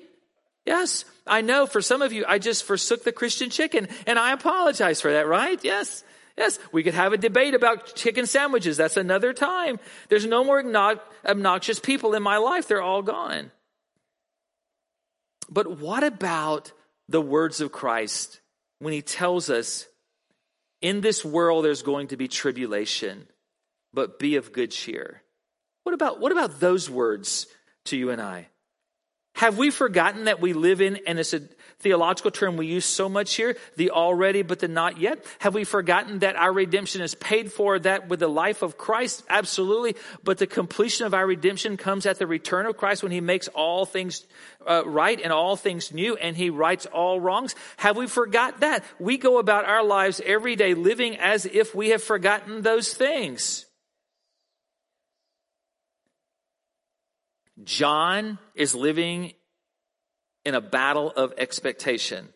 Yes. 0.65 1.05
I 1.27 1.41
know 1.41 1.65
for 1.65 1.81
some 1.81 2.01
of 2.01 2.13
you, 2.13 2.25
I 2.27 2.39
just 2.39 2.63
forsook 2.63 3.03
the 3.03 3.11
Christian 3.11 3.49
chicken 3.49 3.87
and 4.05 4.19
I 4.19 4.31
apologize 4.31 5.01
for 5.01 5.11
that, 5.11 5.27
right? 5.27 5.63
Yes. 5.63 6.03
Yes, 6.37 6.59
we 6.73 6.83
could 6.83 6.93
have 6.93 7.13
a 7.13 7.17
debate 7.17 7.53
about 7.53 7.95
chicken 7.95 8.25
sandwiches. 8.25 8.75
That's 8.75 8.97
another 8.97 9.31
time. 9.31 9.79
There's 10.09 10.25
no 10.25 10.43
more 10.43 10.61
obnoxious 11.25 11.79
people 11.79 12.13
in 12.13 12.21
my 12.23 12.37
life. 12.37 12.67
They're 12.67 12.81
all 12.81 13.01
gone. 13.01 13.51
But 15.49 15.79
what 15.79 16.03
about 16.03 16.73
the 17.07 17.21
words 17.21 17.61
of 17.61 17.71
Christ 17.71 18.41
when 18.79 18.93
he 18.93 19.01
tells 19.01 19.49
us 19.49 19.87
in 20.85 21.01
this 21.01 21.25
world, 21.25 21.65
there's 21.65 21.81
going 21.81 22.09
to 22.09 22.15
be 22.15 22.27
tribulation, 22.27 23.27
but 23.91 24.19
be 24.19 24.35
of 24.35 24.53
good 24.53 24.69
cheer. 24.69 25.23
What 25.81 25.95
about, 25.95 26.19
what 26.19 26.31
about 26.31 26.59
those 26.59 26.91
words 26.91 27.47
to 27.85 27.97
you 27.97 28.11
and 28.11 28.21
I? 28.21 28.49
Have 29.33 29.57
we 29.57 29.71
forgotten 29.71 30.25
that 30.25 30.39
we 30.39 30.53
live 30.53 30.81
in, 30.81 30.99
and 31.07 31.17
it's 31.17 31.33
a 31.33 31.41
theological 31.79 32.31
term 32.31 32.57
we 32.57 32.67
use 32.67 32.85
so 32.85 33.09
much 33.09 33.35
here, 33.35 33.57
the 33.75 33.91
already 33.91 34.41
but 34.41 34.59
the 34.59 34.67
not 34.67 34.99
yet? 34.99 35.23
Have 35.39 35.53
we 35.53 35.63
forgotten 35.63 36.19
that 36.19 36.35
our 36.35 36.51
redemption 36.51 37.01
is 37.01 37.15
paid 37.15 37.51
for 37.51 37.79
that 37.79 38.07
with 38.09 38.19
the 38.19 38.27
life 38.27 38.61
of 38.61 38.77
Christ? 38.77 39.23
Absolutely. 39.29 39.95
But 40.23 40.37
the 40.37 40.47
completion 40.47 41.05
of 41.05 41.13
our 41.13 41.25
redemption 41.25 41.77
comes 41.77 42.05
at 42.05 42.19
the 42.19 42.27
return 42.27 42.65
of 42.65 42.77
Christ 42.77 43.03
when 43.03 43.11
he 43.11 43.21
makes 43.21 43.47
all 43.49 43.85
things 43.85 44.25
uh, 44.65 44.83
right 44.85 45.19
and 45.21 45.31
all 45.31 45.55
things 45.55 45.93
new 45.93 46.15
and 46.15 46.35
he 46.35 46.49
rights 46.49 46.85
all 46.87 47.19
wrongs. 47.19 47.55
Have 47.77 47.97
we 47.97 48.07
forgot 48.07 48.61
that? 48.61 48.83
We 48.99 49.17
go 49.17 49.37
about 49.37 49.65
our 49.65 49.83
lives 49.83 50.21
every 50.25 50.55
day 50.55 50.73
living 50.73 51.17
as 51.17 51.45
if 51.45 51.75
we 51.75 51.89
have 51.89 52.03
forgotten 52.03 52.61
those 52.61 52.93
things. 52.93 53.65
John 57.63 58.37
is 58.53 58.75
living 58.75 59.33
in 60.45 60.55
a 60.55 60.61
battle 60.61 61.11
of 61.11 61.33
expectation. 61.37 62.29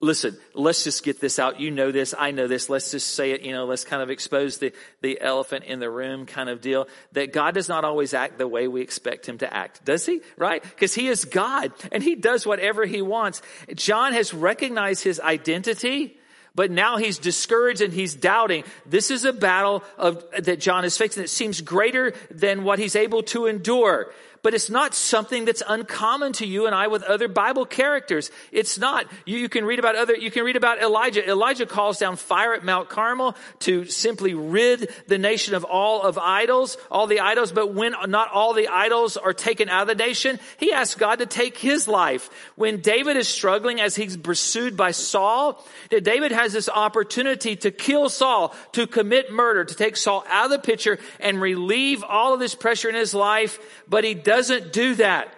Listen, 0.00 0.36
let's 0.54 0.84
just 0.84 1.02
get 1.02 1.20
this 1.20 1.38
out. 1.38 1.60
You 1.60 1.70
know 1.70 1.90
this. 1.90 2.14
I 2.18 2.30
know 2.30 2.46
this. 2.46 2.68
Let's 2.68 2.90
just 2.90 3.14
say 3.14 3.30
it. 3.30 3.40
You 3.40 3.52
know, 3.52 3.64
let's 3.64 3.84
kind 3.84 4.02
of 4.02 4.10
expose 4.10 4.58
the, 4.58 4.72
the 5.00 5.18
elephant 5.20 5.64
in 5.64 5.78
the 5.78 5.88
room 5.88 6.26
kind 6.26 6.50
of 6.50 6.60
deal 6.60 6.88
that 7.12 7.32
God 7.32 7.54
does 7.54 7.68
not 7.68 7.84
always 7.84 8.12
act 8.12 8.36
the 8.36 8.48
way 8.48 8.68
we 8.68 8.82
expect 8.82 9.26
him 9.26 9.38
to 9.38 9.52
act. 9.52 9.84
Does 9.84 10.04
he? 10.04 10.20
Right? 10.36 10.62
Because 10.62 10.94
he 10.94 11.08
is 11.08 11.24
God 11.24 11.72
and 11.90 12.02
he 12.02 12.16
does 12.16 12.46
whatever 12.46 12.84
he 12.84 13.00
wants. 13.00 13.40
John 13.74 14.12
has 14.12 14.34
recognized 14.34 15.04
his 15.04 15.20
identity. 15.20 16.18
But 16.56 16.70
now 16.70 16.98
he's 16.98 17.18
discouraged 17.18 17.80
and 17.80 17.92
he's 17.92 18.14
doubting. 18.14 18.62
This 18.86 19.10
is 19.10 19.24
a 19.24 19.32
battle 19.32 19.82
of, 19.98 20.24
that 20.38 20.60
John 20.60 20.84
is 20.84 20.96
facing 20.96 21.24
that 21.24 21.28
seems 21.28 21.60
greater 21.60 22.14
than 22.30 22.62
what 22.62 22.78
he's 22.78 22.94
able 22.94 23.24
to 23.24 23.46
endure 23.46 24.12
but 24.44 24.52
it's 24.52 24.68
not 24.68 24.94
something 24.94 25.46
that's 25.46 25.62
uncommon 25.66 26.34
to 26.34 26.46
you 26.46 26.66
and 26.66 26.74
I 26.74 26.88
with 26.88 27.02
other 27.02 27.28
Bible 27.28 27.64
characters. 27.64 28.30
It's 28.52 28.78
not. 28.78 29.06
You, 29.24 29.38
you, 29.38 29.48
can 29.48 29.64
read 29.64 29.78
about 29.78 29.96
other, 29.96 30.14
you 30.14 30.30
can 30.30 30.44
read 30.44 30.56
about 30.56 30.82
Elijah. 30.82 31.26
Elijah 31.26 31.64
calls 31.64 31.98
down 31.98 32.16
fire 32.16 32.52
at 32.52 32.62
Mount 32.62 32.90
Carmel 32.90 33.34
to 33.60 33.86
simply 33.86 34.34
rid 34.34 34.92
the 35.06 35.16
nation 35.16 35.54
of 35.54 35.64
all 35.64 36.02
of 36.02 36.18
idols, 36.18 36.76
all 36.90 37.06
the 37.06 37.20
idols, 37.20 37.52
but 37.52 37.72
when 37.72 37.94
not 38.06 38.30
all 38.30 38.52
the 38.52 38.68
idols 38.68 39.16
are 39.16 39.32
taken 39.32 39.70
out 39.70 39.88
of 39.88 39.96
the 39.96 40.04
nation, 40.04 40.38
he 40.58 40.74
asks 40.74 40.94
God 40.94 41.20
to 41.20 41.26
take 41.26 41.56
his 41.56 41.88
life. 41.88 42.28
When 42.54 42.82
David 42.82 43.16
is 43.16 43.28
struggling 43.28 43.80
as 43.80 43.96
he's 43.96 44.14
pursued 44.14 44.76
by 44.76 44.90
Saul, 44.90 45.64
that 45.88 46.04
David 46.04 46.32
has 46.32 46.52
this 46.52 46.68
opportunity 46.68 47.56
to 47.56 47.70
kill 47.70 48.10
Saul, 48.10 48.54
to 48.72 48.86
commit 48.86 49.32
murder, 49.32 49.64
to 49.64 49.74
take 49.74 49.96
Saul 49.96 50.22
out 50.28 50.44
of 50.44 50.50
the 50.50 50.58
picture 50.58 50.98
and 51.18 51.40
relieve 51.40 52.04
all 52.04 52.34
of 52.34 52.40
this 52.40 52.54
pressure 52.54 52.90
in 52.90 52.94
his 52.94 53.14
life, 53.14 53.58
but 53.88 54.04
he 54.04 54.12
does 54.12 54.33
doesn't 54.34 54.72
do 54.72 54.96
that. 54.96 55.32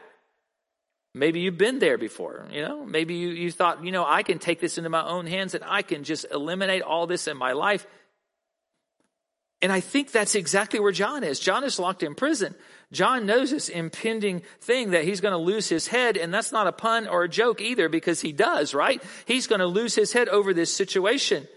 Maybe 1.13 1.41
you've 1.41 1.59
been 1.59 1.79
there 1.79 1.99
before, 1.99 2.47
you 2.51 2.63
know? 2.63 2.85
Maybe 2.85 3.15
you, 3.15 3.29
you 3.29 3.51
thought, 3.51 3.85
you 3.85 3.93
know, 3.93 4.05
I 4.07 4.23
can 4.23 4.39
take 4.39 4.61
this 4.61 4.79
into 4.79 4.91
my 4.91 5.07
own 5.07 5.27
hands 5.27 5.55
and 5.55 5.65
I 5.67 5.83
can 5.83 6.05
just 6.05 6.27
eliminate 6.31 6.83
all 6.83 7.07
this 7.07 7.27
in 7.27 7.37
my 7.37 7.53
life. 7.53 7.87
And 9.63 9.73
I 9.73 9.81
think 9.81 10.13
that's 10.13 10.35
exactly 10.35 10.81
where 10.81 10.93
John 10.93 11.25
is. 11.25 11.41
John 11.41 11.65
is 11.65 11.79
locked 11.79 12.03
in 12.03 12.15
prison. 12.15 12.55
John 12.93 13.25
knows 13.25 13.51
this 13.51 13.69
impending 13.69 14.43
thing 14.61 14.91
that 14.91 15.05
he's 15.05 15.23
going 15.23 15.33
to 15.33 15.39
lose 15.39 15.69
his 15.69 15.89
head, 15.89 16.17
and 16.17 16.33
that's 16.33 16.53
not 16.53 16.67
a 16.67 16.73
pun 16.73 17.09
or 17.09 17.25
a 17.25 17.29
joke 17.29 17.61
either 17.61 17.89
because 17.89 18.21
he 18.21 18.33
does, 18.33 18.75
right? 18.75 19.03
He's 19.25 19.47
going 19.47 19.61
to 19.61 19.67
lose 19.67 19.95
his 19.95 20.13
head 20.13 20.29
over 20.29 20.53
this 20.53 20.75
situation. 20.75 21.49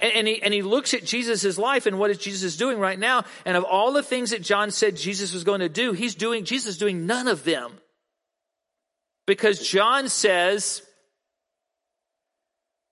And, 0.00 0.12
and, 0.12 0.28
he, 0.28 0.42
and 0.42 0.52
he 0.52 0.62
looks 0.62 0.94
at 0.94 1.04
Jesus' 1.04 1.58
life 1.58 1.86
and 1.86 1.98
what 1.98 2.10
is 2.10 2.18
Jesus 2.18 2.56
doing 2.56 2.78
right 2.78 2.98
now. 2.98 3.24
And 3.44 3.56
of 3.56 3.64
all 3.64 3.92
the 3.92 4.02
things 4.02 4.30
that 4.30 4.42
John 4.42 4.70
said 4.70 4.96
Jesus 4.96 5.32
was 5.32 5.44
going 5.44 5.60
to 5.60 5.68
do, 5.68 5.92
he's 5.92 6.14
doing, 6.14 6.44
Jesus 6.44 6.76
doing 6.76 7.06
none 7.06 7.28
of 7.28 7.44
them. 7.44 7.72
Because 9.26 9.60
John 9.60 10.08
says, 10.08 10.82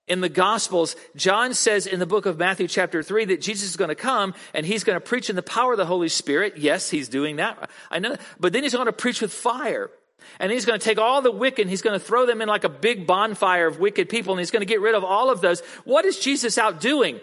in 0.09 0.21
the 0.21 0.29
Gospels, 0.29 0.95
John 1.15 1.53
says 1.53 1.85
in 1.85 1.99
the 1.99 2.05
book 2.05 2.25
of 2.25 2.39
Matthew 2.39 2.67
chapter 2.67 3.03
3 3.03 3.25
that 3.25 3.41
Jesus 3.41 3.69
is 3.69 3.77
going 3.77 3.89
to 3.89 3.95
come 3.95 4.33
and 4.53 4.65
he's 4.65 4.83
going 4.83 4.95
to 4.95 5.05
preach 5.05 5.29
in 5.29 5.35
the 5.35 5.43
power 5.43 5.73
of 5.73 5.77
the 5.77 5.85
Holy 5.85 6.09
Spirit. 6.09 6.57
Yes, 6.57 6.89
he's 6.89 7.09
doing 7.09 7.35
that. 7.35 7.69
I 7.91 7.99
know. 7.99 8.15
But 8.39 8.51
then 8.51 8.63
he's 8.63 8.73
going 8.73 8.87
to 8.87 8.91
preach 8.91 9.21
with 9.21 9.31
fire. 9.31 9.91
And 10.39 10.51
he's 10.51 10.65
going 10.65 10.79
to 10.79 10.83
take 10.83 10.97
all 10.97 11.21
the 11.21 11.31
wicked 11.31 11.61
and 11.61 11.69
he's 11.69 11.81
going 11.81 11.97
to 11.97 12.05
throw 12.05 12.25
them 12.25 12.41
in 12.41 12.47
like 12.47 12.63
a 12.63 12.69
big 12.69 13.07
bonfire 13.07 13.67
of 13.67 13.79
wicked 13.79 14.09
people 14.09 14.33
and 14.33 14.39
he's 14.39 14.51
going 14.51 14.61
to 14.61 14.65
get 14.65 14.81
rid 14.81 14.95
of 14.95 15.03
all 15.03 15.29
of 15.29 15.41
those. 15.41 15.61
What 15.85 16.05
is 16.05 16.19
Jesus 16.19 16.57
out 16.57 16.79
doing? 16.79 17.19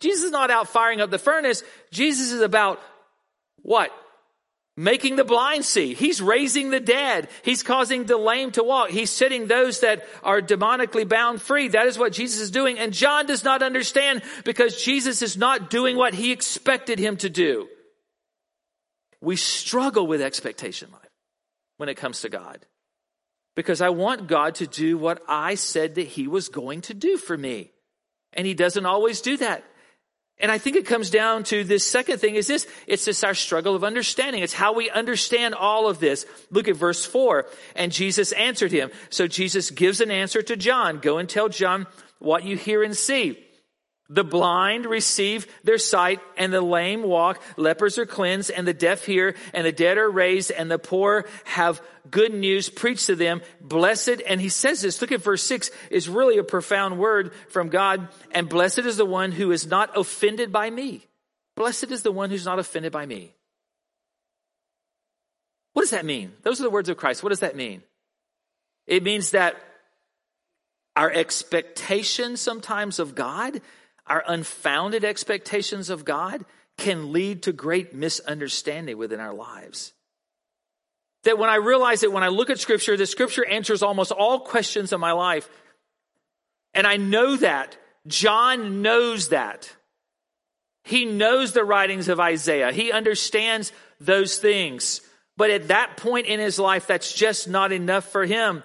Jesus 0.00 0.24
is 0.24 0.30
not 0.30 0.50
out 0.50 0.68
firing 0.68 1.00
up 1.00 1.10
the 1.10 1.18
furnace. 1.18 1.62
Jesus 1.90 2.32
is 2.32 2.40
about 2.40 2.80
what? 3.62 3.90
Making 4.76 5.16
the 5.16 5.24
blind 5.24 5.64
see. 5.64 5.94
He's 5.94 6.20
raising 6.20 6.68
the 6.68 6.80
dead. 6.80 7.28
He's 7.42 7.62
causing 7.62 8.04
the 8.04 8.18
lame 8.18 8.50
to 8.52 8.62
walk. 8.62 8.90
He's 8.90 9.10
setting 9.10 9.46
those 9.46 9.80
that 9.80 10.06
are 10.22 10.42
demonically 10.42 11.08
bound 11.08 11.40
free. 11.40 11.68
That 11.68 11.86
is 11.86 11.98
what 11.98 12.12
Jesus 12.12 12.40
is 12.40 12.50
doing. 12.50 12.78
And 12.78 12.92
John 12.92 13.24
does 13.24 13.42
not 13.42 13.62
understand 13.62 14.22
because 14.44 14.82
Jesus 14.82 15.22
is 15.22 15.36
not 15.36 15.70
doing 15.70 15.96
what 15.96 16.12
he 16.12 16.30
expected 16.30 16.98
him 16.98 17.16
to 17.18 17.30
do. 17.30 17.68
We 19.22 19.36
struggle 19.36 20.06
with 20.06 20.20
expectation 20.20 20.90
life 20.92 21.05
when 21.76 21.88
it 21.88 21.96
comes 21.96 22.20
to 22.22 22.28
God 22.28 22.66
because 23.56 23.80
I 23.80 23.88
want 23.88 24.28
God 24.28 24.54
to 24.56 24.66
do 24.66 24.96
what 24.96 25.20
I 25.26 25.56
said 25.56 25.96
that 25.96 26.06
he 26.06 26.28
was 26.28 26.48
going 26.48 26.82
to 26.82 26.94
do 26.94 27.16
for 27.16 27.36
me. 27.36 27.72
And 28.34 28.46
he 28.46 28.54
doesn't 28.54 28.86
always 28.86 29.22
do 29.22 29.38
that. 29.38 29.64
And 30.38 30.52
I 30.52 30.58
think 30.58 30.76
it 30.76 30.84
comes 30.84 31.08
down 31.08 31.44
to 31.44 31.64
this 31.64 31.82
second 31.82 32.18
thing 32.18 32.34
is 32.34 32.46
this. 32.46 32.66
It's 32.86 33.06
just 33.06 33.24
our 33.24 33.32
struggle 33.32 33.74
of 33.74 33.82
understanding. 33.82 34.42
It's 34.42 34.52
how 34.52 34.74
we 34.74 34.90
understand 34.90 35.54
all 35.54 35.88
of 35.88 35.98
this. 35.98 36.26
Look 36.50 36.68
at 36.68 36.76
verse 36.76 37.06
four. 37.06 37.46
And 37.74 37.90
Jesus 37.90 38.32
answered 38.32 38.70
him. 38.70 38.90
So 39.08 39.26
Jesus 39.26 39.70
gives 39.70 40.02
an 40.02 40.10
answer 40.10 40.42
to 40.42 40.54
John. 40.54 40.98
Go 40.98 41.16
and 41.16 41.26
tell 41.26 41.48
John 41.48 41.86
what 42.18 42.44
you 42.44 42.58
hear 42.58 42.82
and 42.82 42.94
see. 42.94 43.42
The 44.08 44.22
blind 44.22 44.86
receive 44.86 45.48
their 45.64 45.78
sight 45.78 46.20
and 46.36 46.52
the 46.52 46.60
lame 46.60 47.02
walk. 47.02 47.42
Lepers 47.56 47.98
are 47.98 48.06
cleansed 48.06 48.52
and 48.52 48.66
the 48.66 48.72
deaf 48.72 49.04
hear 49.04 49.34
and 49.52 49.66
the 49.66 49.72
dead 49.72 49.98
are 49.98 50.08
raised 50.08 50.52
and 50.52 50.70
the 50.70 50.78
poor 50.78 51.26
have 51.42 51.82
good 52.08 52.32
news 52.32 52.68
preached 52.68 53.06
to 53.06 53.16
them. 53.16 53.42
Blessed. 53.60 54.22
And 54.26 54.40
he 54.40 54.48
says 54.48 54.80
this, 54.80 55.00
look 55.00 55.10
at 55.10 55.22
verse 55.22 55.42
six 55.42 55.72
is 55.90 56.08
really 56.08 56.38
a 56.38 56.44
profound 56.44 56.98
word 56.98 57.32
from 57.48 57.68
God. 57.68 58.08
And 58.30 58.48
blessed 58.48 58.78
is 58.78 58.96
the 58.96 59.04
one 59.04 59.32
who 59.32 59.50
is 59.50 59.66
not 59.66 59.98
offended 59.98 60.52
by 60.52 60.70
me. 60.70 61.04
Blessed 61.56 61.90
is 61.90 62.02
the 62.02 62.12
one 62.12 62.30
who's 62.30 62.44
not 62.44 62.60
offended 62.60 62.92
by 62.92 63.06
me. 63.06 63.34
What 65.72 65.82
does 65.82 65.90
that 65.90 66.06
mean? 66.06 66.32
Those 66.42 66.60
are 66.60 66.64
the 66.64 66.70
words 66.70 66.88
of 66.88 66.96
Christ. 66.96 67.24
What 67.24 67.30
does 67.30 67.40
that 67.40 67.56
mean? 67.56 67.82
It 68.86 69.02
means 69.02 69.32
that 69.32 69.56
our 70.94 71.10
expectation 71.10 72.36
sometimes 72.36 73.00
of 73.00 73.14
God 73.16 73.60
our 74.06 74.22
unfounded 74.26 75.04
expectations 75.04 75.90
of 75.90 76.04
God 76.04 76.44
can 76.78 77.12
lead 77.12 77.42
to 77.44 77.52
great 77.52 77.94
misunderstanding 77.94 78.98
within 78.98 79.20
our 79.20 79.34
lives. 79.34 79.92
That 81.24 81.38
when 81.38 81.50
I 81.50 81.56
realize 81.56 82.02
that 82.02 82.12
when 82.12 82.22
I 82.22 82.28
look 82.28 82.50
at 82.50 82.60
Scripture, 82.60 82.96
the 82.96 83.06
Scripture 83.06 83.44
answers 83.44 83.82
almost 83.82 84.12
all 84.12 84.40
questions 84.40 84.92
in 84.92 85.00
my 85.00 85.12
life. 85.12 85.48
And 86.74 86.86
I 86.86 86.96
know 86.96 87.36
that. 87.36 87.76
John 88.06 88.82
knows 88.82 89.30
that. 89.30 89.74
He 90.84 91.04
knows 91.04 91.52
the 91.52 91.64
writings 91.64 92.08
of 92.08 92.20
Isaiah. 92.20 92.70
He 92.70 92.92
understands 92.92 93.72
those 94.00 94.38
things. 94.38 95.00
But 95.36 95.50
at 95.50 95.68
that 95.68 95.96
point 95.96 96.26
in 96.26 96.38
his 96.38 96.60
life, 96.60 96.86
that's 96.86 97.12
just 97.12 97.48
not 97.48 97.72
enough 97.72 98.04
for 98.04 98.24
him. 98.24 98.62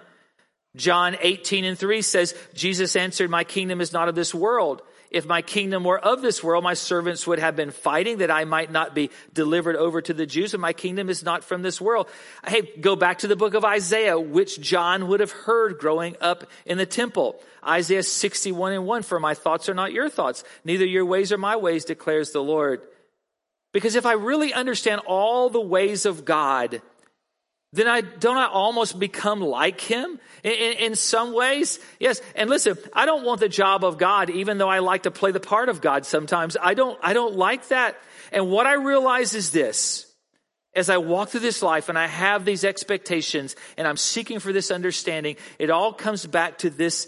John 0.75 1.17
18 1.19 1.65
and 1.65 1.77
3 1.77 2.01
says, 2.01 2.35
Jesus 2.53 2.95
answered, 2.95 3.29
My 3.29 3.43
kingdom 3.43 3.81
is 3.81 3.91
not 3.91 4.07
of 4.07 4.15
this 4.15 4.35
world. 4.35 4.83
If 5.11 5.25
my 5.25 5.41
kingdom 5.41 5.83
were 5.83 5.99
of 5.99 6.21
this 6.21 6.41
world, 6.41 6.63
my 6.63 6.73
servants 6.73 7.27
would 7.27 7.37
have 7.37 7.57
been 7.57 7.71
fighting 7.71 8.19
that 8.19 8.31
I 8.31 8.45
might 8.45 8.71
not 8.71 8.95
be 8.95 9.09
delivered 9.33 9.75
over 9.75 10.01
to 10.01 10.13
the 10.13 10.25
Jews, 10.25 10.53
and 10.53 10.61
my 10.61 10.71
kingdom 10.71 11.09
is 11.09 11.21
not 11.21 11.43
from 11.43 11.61
this 11.61 11.81
world. 11.81 12.07
Hey, 12.47 12.61
go 12.79 12.95
back 12.95 13.19
to 13.19 13.27
the 13.27 13.35
book 13.35 13.53
of 13.53 13.65
Isaiah, 13.65 14.17
which 14.17 14.61
John 14.61 15.09
would 15.09 15.19
have 15.19 15.31
heard 15.31 15.79
growing 15.79 16.15
up 16.21 16.45
in 16.65 16.77
the 16.77 16.85
temple. 16.85 17.41
Isaiah 17.67 18.03
61 18.03 18.71
and 18.71 18.85
1, 18.85 19.03
for 19.03 19.19
my 19.19 19.33
thoughts 19.33 19.67
are 19.67 19.73
not 19.73 19.91
your 19.91 20.09
thoughts, 20.09 20.45
neither 20.63 20.85
your 20.85 21.05
ways 21.05 21.33
are 21.33 21.37
my 21.37 21.57
ways, 21.57 21.83
declares 21.83 22.31
the 22.31 22.41
Lord. 22.41 22.81
Because 23.73 23.95
if 23.95 24.05
I 24.05 24.13
really 24.13 24.53
understand 24.53 25.01
all 25.05 25.49
the 25.49 25.59
ways 25.59 26.05
of 26.05 26.23
God, 26.23 26.81
then 27.73 27.87
I 27.87 28.01
don't 28.01 28.37
I 28.37 28.47
almost 28.47 28.99
become 28.99 29.39
like 29.39 29.79
him 29.79 30.19
in, 30.43 30.51
in, 30.51 30.73
in, 30.73 30.95
some 30.95 31.33
ways? 31.33 31.79
Yes. 31.99 32.21
And 32.35 32.49
listen, 32.49 32.77
I 32.91 33.05
don't 33.05 33.23
want 33.23 33.39
the 33.39 33.47
job 33.47 33.85
of 33.85 33.97
God, 33.97 34.29
even 34.29 34.57
though 34.57 34.67
I 34.67 34.79
like 34.79 35.03
to 35.03 35.11
play 35.11 35.31
the 35.31 35.39
part 35.39 35.69
of 35.69 35.79
God 35.79 36.05
sometimes. 36.05 36.57
I 36.61 36.73
don't, 36.73 36.99
I 37.01 37.13
don't 37.13 37.35
like 37.35 37.69
that. 37.69 37.97
And 38.33 38.51
what 38.51 38.67
I 38.67 38.73
realize 38.73 39.33
is 39.35 39.51
this. 39.51 40.07
As 40.73 40.89
I 40.89 40.97
walk 40.97 41.29
through 41.29 41.41
this 41.41 41.61
life 41.61 41.89
and 41.89 41.97
I 41.97 42.07
have 42.07 42.45
these 42.45 42.63
expectations 42.63 43.57
and 43.77 43.85
I'm 43.87 43.97
seeking 43.97 44.39
for 44.39 44.53
this 44.53 44.71
understanding, 44.71 45.35
it 45.59 45.69
all 45.69 45.91
comes 45.93 46.25
back 46.25 46.59
to 46.59 46.69
this, 46.69 47.07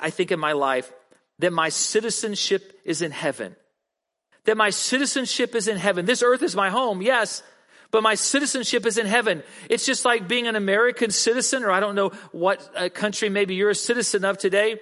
I 0.00 0.10
think 0.10 0.30
in 0.30 0.38
my 0.38 0.52
life, 0.52 0.90
that 1.38 1.52
my 1.52 1.70
citizenship 1.70 2.78
is 2.84 3.00
in 3.00 3.10
heaven. 3.10 3.56
That 4.44 4.56
my 4.56 4.70
citizenship 4.70 5.54
is 5.54 5.68
in 5.68 5.78
heaven. 5.78 6.04
This 6.04 6.22
earth 6.22 6.42
is 6.42 6.54
my 6.56 6.68
home, 6.70 7.00
yes, 7.00 7.42
but 7.90 8.02
my 8.02 8.14
citizenship 8.14 8.84
is 8.86 8.98
in 8.98 9.06
heaven. 9.06 9.42
It's 9.68 9.86
just 9.86 10.04
like 10.04 10.28
being 10.28 10.46
an 10.46 10.56
American 10.56 11.10
citizen, 11.10 11.64
or 11.64 11.70
I 11.70 11.80
don't 11.80 11.94
know 11.94 12.10
what 12.32 12.68
uh, 12.76 12.88
country 12.88 13.28
maybe 13.28 13.54
you're 13.54 13.70
a 13.70 13.74
citizen 13.74 14.24
of 14.24 14.38
today. 14.38 14.80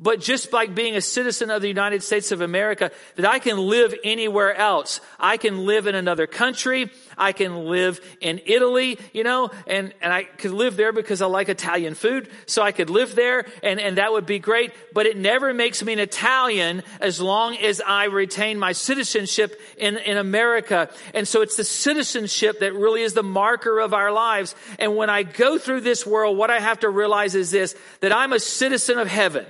But 0.00 0.20
just 0.20 0.52
like 0.52 0.76
being 0.76 0.94
a 0.94 1.00
citizen 1.00 1.50
of 1.50 1.60
the 1.60 1.66
United 1.66 2.04
States 2.04 2.30
of 2.30 2.40
America, 2.40 2.92
that 3.16 3.26
I 3.26 3.40
can 3.40 3.58
live 3.58 3.92
anywhere 4.04 4.54
else. 4.54 5.00
I 5.18 5.38
can 5.38 5.66
live 5.66 5.88
in 5.88 5.96
another 5.96 6.28
country. 6.28 6.92
I 7.16 7.32
can 7.32 7.66
live 7.66 8.00
in 8.20 8.40
Italy, 8.46 9.00
you 9.12 9.24
know, 9.24 9.50
and, 9.66 9.92
and 10.00 10.12
I 10.12 10.22
could 10.22 10.52
live 10.52 10.76
there 10.76 10.92
because 10.92 11.20
I 11.20 11.26
like 11.26 11.48
Italian 11.48 11.94
food. 11.94 12.30
So 12.46 12.62
I 12.62 12.70
could 12.70 12.90
live 12.90 13.16
there 13.16 13.46
and, 13.64 13.80
and 13.80 13.98
that 13.98 14.12
would 14.12 14.24
be 14.24 14.38
great. 14.38 14.72
But 14.94 15.06
it 15.06 15.16
never 15.16 15.52
makes 15.52 15.82
me 15.82 15.94
an 15.94 15.98
Italian 15.98 16.84
as 17.00 17.20
long 17.20 17.56
as 17.56 17.80
I 17.84 18.04
retain 18.04 18.60
my 18.60 18.72
citizenship 18.72 19.60
in, 19.76 19.96
in 19.96 20.16
America. 20.16 20.90
And 21.12 21.26
so 21.26 21.42
it's 21.42 21.56
the 21.56 21.64
citizenship 21.64 22.60
that 22.60 22.72
really 22.72 23.02
is 23.02 23.14
the 23.14 23.24
marker 23.24 23.80
of 23.80 23.94
our 23.94 24.12
lives. 24.12 24.54
And 24.78 24.94
when 24.94 25.10
I 25.10 25.24
go 25.24 25.58
through 25.58 25.80
this 25.80 26.06
world, 26.06 26.38
what 26.38 26.52
I 26.52 26.60
have 26.60 26.80
to 26.80 26.88
realize 26.88 27.34
is 27.34 27.50
this, 27.50 27.74
that 27.98 28.12
I'm 28.12 28.32
a 28.32 28.38
citizen 28.38 28.98
of 28.98 29.08
heaven. 29.08 29.44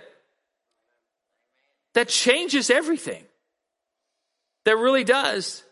That 1.94 2.08
changes 2.08 2.70
everything. 2.70 3.24
That 4.64 4.76
really 4.76 5.04
does. 5.04 5.64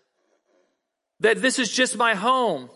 That 1.20 1.40
this 1.40 1.58
is 1.58 1.70
just 1.70 1.96
my 1.96 2.14
home. 2.14 2.70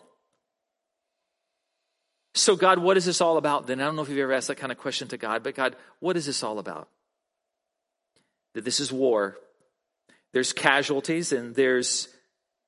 So, 2.34 2.56
God, 2.56 2.78
what 2.78 2.96
is 2.96 3.04
this 3.04 3.20
all 3.20 3.36
about 3.36 3.66
then? 3.66 3.80
I 3.80 3.84
don't 3.84 3.96
know 3.96 4.02
if 4.02 4.08
you've 4.08 4.18
ever 4.18 4.32
asked 4.32 4.48
that 4.48 4.56
kind 4.56 4.70
of 4.70 4.78
question 4.78 5.08
to 5.08 5.16
God, 5.16 5.42
but 5.42 5.54
God, 5.54 5.76
what 5.98 6.16
is 6.16 6.26
this 6.26 6.42
all 6.42 6.58
about? 6.58 6.88
That 8.54 8.64
this 8.64 8.80
is 8.80 8.92
war. 8.92 9.36
There's 10.32 10.52
casualties 10.52 11.32
and 11.32 11.54
there's 11.54 12.08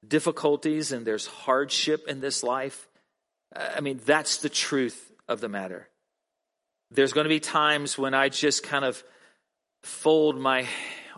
difficulties 0.07 0.91
and 0.91 1.07
there's 1.07 1.27
hardship 1.27 2.09
in 2.09 2.21
this 2.21 2.43
life. 2.43 2.89
I 3.55 3.81
mean, 3.81 4.01
that's 4.05 4.39
the 4.39 4.49
truth 4.49 5.13
of 5.29 5.41
the 5.41 5.49
matter. 5.49 5.89
There's 6.91 7.13
going 7.13 7.25
to 7.25 7.29
be 7.29 7.41
times 7.41 7.97
when 7.97 8.15
I 8.15 8.29
just 8.29 8.63
kind 8.63 8.85
of 8.85 9.03
fold 9.83 10.39
my 10.39 10.67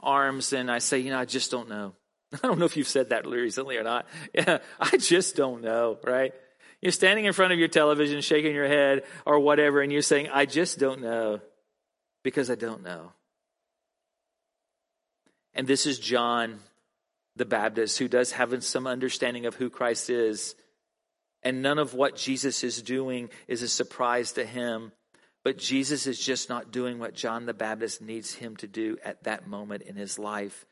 arms 0.03 0.53
and 0.53 0.71
I 0.71 0.79
say, 0.79 0.99
you 0.99 1.11
know, 1.11 1.19
I 1.19 1.25
just 1.25 1.51
don't 1.51 1.69
know. 1.69 1.95
I 2.33 2.47
don't 2.47 2.59
know 2.59 2.65
if 2.65 2.77
you've 2.77 2.89
said 2.89 3.11
that 3.11 3.27
recently 3.27 3.77
or 3.77 3.83
not. 3.83 4.07
Yeah, 4.35 4.59
I 4.81 4.97
just 4.97 5.37
don't 5.37 5.63
know, 5.63 5.99
right? 6.05 6.33
You're 6.81 6.93
standing 6.93 7.25
in 7.25 7.33
front 7.33 7.53
of 7.53 7.59
your 7.59 7.69
television, 7.69 8.21
shaking 8.21 8.55
your 8.55 8.69
head 8.69 9.05
or 9.25 9.41
whatever, 9.41 9.81
and 9.81 9.93
you're 9.93 10.03
saying, 10.03 10.29
I 10.33 10.45
just 10.45 10.79
don't 10.79 11.01
know 11.01 11.41
because 12.23 12.51
I 12.51 12.57
don't 12.57 12.83
know. 12.83 13.13
And 15.55 15.67
this 15.67 15.87
is 15.87 15.99
John 15.99 16.59
the 17.37 17.45
Baptist 17.45 17.99
who 17.99 18.09
does 18.09 18.33
have 18.33 18.63
some 18.65 18.87
understanding 18.87 19.47
of 19.47 19.55
who 19.55 19.71
Christ 19.71 20.11
is. 20.11 20.55
And 21.43 21.63
none 21.63 21.79
of 21.79 21.95
what 21.95 22.17
Jesus 22.17 22.65
is 22.65 22.81
doing 22.83 23.29
is 23.49 23.63
a 23.63 23.69
surprise 23.69 24.33
to 24.33 24.45
him. 24.45 24.93
But 25.45 25.59
Jesus 25.59 26.07
is 26.07 26.19
just 26.19 26.49
not 26.49 26.73
doing 26.73 26.99
what 26.99 27.15
John 27.15 27.45
the 27.45 27.53
Baptist 27.53 28.01
needs 28.01 28.33
him 28.35 28.57
to 28.57 28.67
do 28.67 28.97
at 29.05 29.25
that 29.25 29.47
moment 29.47 29.83
in 29.83 29.95
his 29.95 30.19
life. 30.19 30.65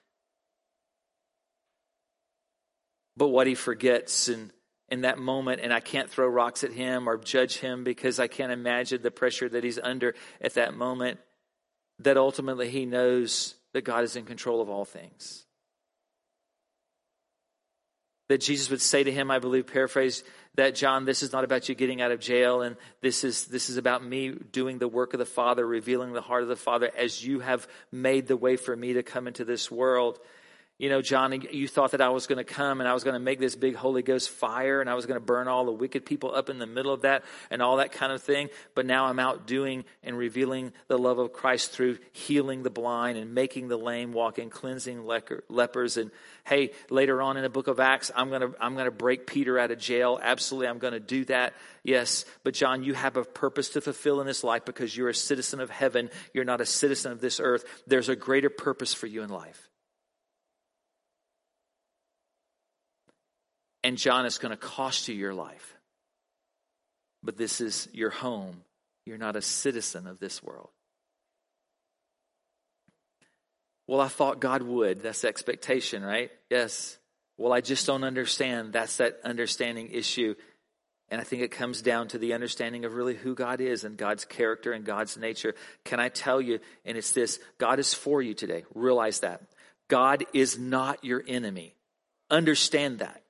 But 3.15 3.29
what 3.29 3.47
he 3.47 3.55
forgets 3.55 4.31
in, 4.31 4.51
in 4.89 5.03
that 5.03 5.19
moment, 5.19 5.61
and 5.61 5.75
I 5.75 5.81
can't 5.81 6.09
throw 6.09 6.27
rocks 6.27 6.65
at 6.65 6.73
him 6.73 7.07
or 7.07 7.19
judge 7.19 7.59
him 7.59 7.85
because 7.85 8.19
I 8.19 8.29
can't 8.29 8.51
imagine 8.51 9.03
the 9.03 9.11
pressure 9.11 9.51
that 9.51 9.63
he's 9.63 9.79
under 9.79 10.15
at 10.41 10.55
that 10.55 10.75
moment, 10.75 11.21
that 11.99 12.17
ultimately 12.17 12.71
he 12.71 12.87
knows 12.87 13.55
that 13.75 13.83
God 13.83 14.05
is 14.05 14.17
in 14.17 14.25
control 14.25 14.63
of 14.63 14.71
all 14.71 14.87
things. 14.87 15.45
That 18.33 18.41
Jesus 18.41 18.71
would 18.71 18.81
say 18.81 19.05
to 19.05 19.13
him, 19.13 19.31
I 19.31 19.41
believe, 19.41 19.67
paraphrase, 19.67 20.25
that 20.55 20.75
John, 20.75 21.05
this 21.05 21.23
is 21.23 21.35
not 21.35 21.45
about 21.45 21.69
you 21.69 21.75
getting 21.75 22.01
out 22.01 22.13
of 22.13 22.19
jail, 22.19 22.63
and 22.63 22.77
this 23.03 23.25
is 23.25 23.45
this 23.45 23.69
is 23.69 23.77
about 23.77 24.03
me 24.03 24.31
doing 24.31 24.79
the 24.79 24.89
work 24.89 25.13
of 25.13 25.19
the 25.19 25.27
Father, 25.27 25.67
revealing 25.67 26.15
the 26.15 26.23
heart 26.23 26.43
of 26.43 26.49
the 26.49 26.57
Father 26.57 26.91
as 26.97 27.23
you 27.23 27.41
have 27.41 27.69
made 27.91 28.27
the 28.27 28.37
way 28.39 28.57
for 28.57 28.75
me 28.75 28.95
to 28.95 29.03
come 29.03 29.29
into 29.29 29.45
this 29.45 29.71
world. 29.71 30.19
You 30.83 30.89
know, 30.89 31.01
John, 31.01 31.41
you 31.53 31.69
thought 31.69 31.93
that 31.93 32.01
I 32.01 32.09
was 32.09 32.27
going 32.27 32.45
to 32.45 32.55
come 32.55 32.81
and 32.81 32.89
I 32.89 32.93
was 32.93 33.05
going 33.05 33.15
to 33.15 33.21
make 33.21 33.39
this 33.39 33.55
big 33.55 33.77
Holy 33.77 34.03
Ghost 34.03 34.31
fire 34.31 34.81
and 34.81 34.91
I 34.91 34.95
was 34.95 35.07
going 35.07 35.15
to 35.15 35.25
burn 35.25 35.47
all 35.47 35.65
the 35.65 35.71
wicked 35.71 36.05
people 36.05 36.35
up 36.35 36.51
in 36.51 36.59
the 36.59 36.67
middle 36.67 36.93
of 36.93 37.03
that 37.03 37.23
and 37.53 37.63
all 37.63 37.77
that 37.77 37.93
kind 37.93 38.13
of 38.13 38.21
thing. 38.21 38.49
But 38.75 38.85
now 38.85 39.05
I'm 39.05 39.21
out 39.21 39.47
doing 39.47 39.85
and 40.03 40.19
revealing 40.19 40.73
the 40.89 40.99
love 40.99 41.21
of 41.21 41.33
Christ 41.33 41.71
through 41.71 41.99
healing 42.11 42.65
the 42.65 42.71
blind 42.71 43.17
and 43.17 43.33
making 43.33 43.69
the 43.69 43.77
lame 43.77 44.13
walk 44.13 44.39
and 44.39 44.51
cleansing 44.51 45.07
lepers. 45.49 45.99
And 45.99 46.11
hey, 46.43 46.73
later 46.91 47.23
on 47.23 47.37
in 47.37 47.45
the 47.45 47.49
book 47.49 47.69
of 47.69 47.79
Acts, 47.79 48.11
I'm 48.17 48.29
going 48.29 48.41
to, 48.41 48.53
I'm 48.61 48.75
going 48.75 48.87
to 48.87 48.91
break 48.91 49.25
Peter 49.25 49.61
out 49.61 49.71
of 49.71 49.79
jail. 49.79 50.19
Absolutely. 50.21 50.67
I'm 50.67 50.79
going 50.79 50.95
to 50.95 51.01
do 51.01 51.25
that. 51.27 51.55
Yes. 51.85 52.25
But 52.43 52.55
John, 52.55 52.83
you 52.83 52.95
have 52.95 53.17
a 53.17 53.23
purpose 53.23 53.69
to 53.71 53.81
fulfill 53.81 54.21
in 54.21 54.27
this 54.27 54.43
life 54.43 54.65
because 54.65 54.97
you're 54.97 55.11
a 55.11 55.15
citizen 55.15 55.61
of 55.61 55.71
heaven. 55.71 56.11
You're 56.35 56.45
not 56.45 56.61
a 56.61 56.67
citizen 56.67 57.13
of 57.13 57.21
this 57.21 57.39
earth. 57.39 57.65
There's 57.87 58.09
a 58.09 58.17
greater 58.17 58.51
purpose 58.51 58.93
for 58.93 59.07
you 59.07 59.23
in 59.23 59.31
life. 59.31 59.69
And 63.85 63.99
John, 63.99 64.27
it's 64.27 64.39
going 64.39 64.51
to 64.51 64.57
cost 64.57 65.09
you 65.09 65.15
your 65.15 65.35
life. 65.35 65.77
But 67.23 67.37
this 67.37 67.61
is 67.61 67.89
your 67.93 68.11
home. 68.11 68.63
You're 69.07 69.19
not 69.19 69.37
a 69.37 69.43
citizen 69.43 70.07
of 70.07 70.19
this 70.19 70.43
world. 70.43 70.71
Well, 73.87 74.01
I 74.01 74.09
thought 74.09 74.41
God 74.41 74.63
would. 74.63 75.01
That's 75.01 75.25
expectation, 75.25 76.03
right? 76.03 76.31
Yes. 76.51 76.99
Well, 77.37 77.53
I 77.53 77.61
just 77.61 77.87
don't 77.87 78.05
understand. 78.05 78.73
That's 78.73 78.99
that 78.99 79.21
understanding 79.25 79.89
issue. 79.91 80.35
And 81.09 81.21
I 81.21 81.25
think 81.25 81.43
it 81.43 81.51
comes 81.51 81.83
down 81.83 82.09
to 82.09 82.19
the 82.19 82.33
understanding 82.33 82.85
of 82.85 82.95
really 82.95 83.15
who 83.15 83.35
God 83.35 83.61
is 83.61 83.85
and 83.85 83.97
God's 83.97 84.25
character 84.25 84.73
and 84.73 84.85
God's 84.85 85.17
nature. 85.17 85.55
Can 85.85 86.01
I 86.01 86.09
tell 86.09 86.41
you? 86.41 86.61
And 86.85 86.97
it's 86.97 87.13
this 87.13 87.39
God 87.59 87.79
is 87.79 87.93
for 87.93 88.23
you 88.23 88.35
today. 88.35 88.65
Realize 88.75 89.21
that. 89.21 89.43
God 89.89 90.25
is 90.33 90.59
not 90.59 91.05
your 91.05 91.23
enemy. 91.27 91.75
Understand 92.31 93.01
that. 93.01 93.22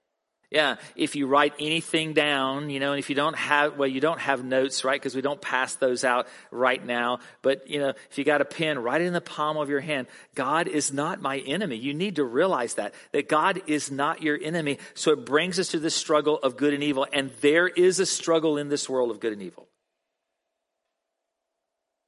Yeah, 0.52 0.76
if 0.96 1.16
you 1.16 1.28
write 1.28 1.54
anything 1.58 2.12
down, 2.12 2.68
you 2.68 2.78
know, 2.78 2.92
and 2.92 2.98
if 2.98 3.08
you 3.08 3.16
don't 3.16 3.36
have, 3.36 3.78
well, 3.78 3.88
you 3.88 4.02
don't 4.02 4.20
have 4.20 4.44
notes, 4.44 4.84
right? 4.84 5.00
Because 5.00 5.14
we 5.14 5.22
don't 5.22 5.40
pass 5.40 5.76
those 5.76 6.04
out 6.04 6.26
right 6.50 6.84
now. 6.84 7.20
But, 7.40 7.70
you 7.70 7.78
know, 7.78 7.94
if 8.10 8.18
you 8.18 8.24
got 8.24 8.42
a 8.42 8.44
pen, 8.44 8.78
write 8.78 9.00
it 9.00 9.06
in 9.06 9.14
the 9.14 9.22
palm 9.22 9.56
of 9.56 9.70
your 9.70 9.80
hand. 9.80 10.08
God 10.34 10.68
is 10.68 10.92
not 10.92 11.22
my 11.22 11.38
enemy. 11.38 11.76
You 11.76 11.94
need 11.94 12.16
to 12.16 12.24
realize 12.24 12.74
that, 12.74 12.92
that 13.12 13.30
God 13.30 13.62
is 13.66 13.90
not 13.90 14.20
your 14.20 14.38
enemy. 14.42 14.76
So 14.92 15.12
it 15.12 15.24
brings 15.24 15.58
us 15.58 15.68
to 15.68 15.78
the 15.78 15.88
struggle 15.88 16.38
of 16.42 16.58
good 16.58 16.74
and 16.74 16.82
evil. 16.82 17.06
And 17.14 17.30
there 17.40 17.66
is 17.66 17.98
a 17.98 18.04
struggle 18.04 18.58
in 18.58 18.68
this 18.68 18.90
world 18.90 19.10
of 19.10 19.20
good 19.20 19.32
and 19.32 19.40
evil. 19.40 19.68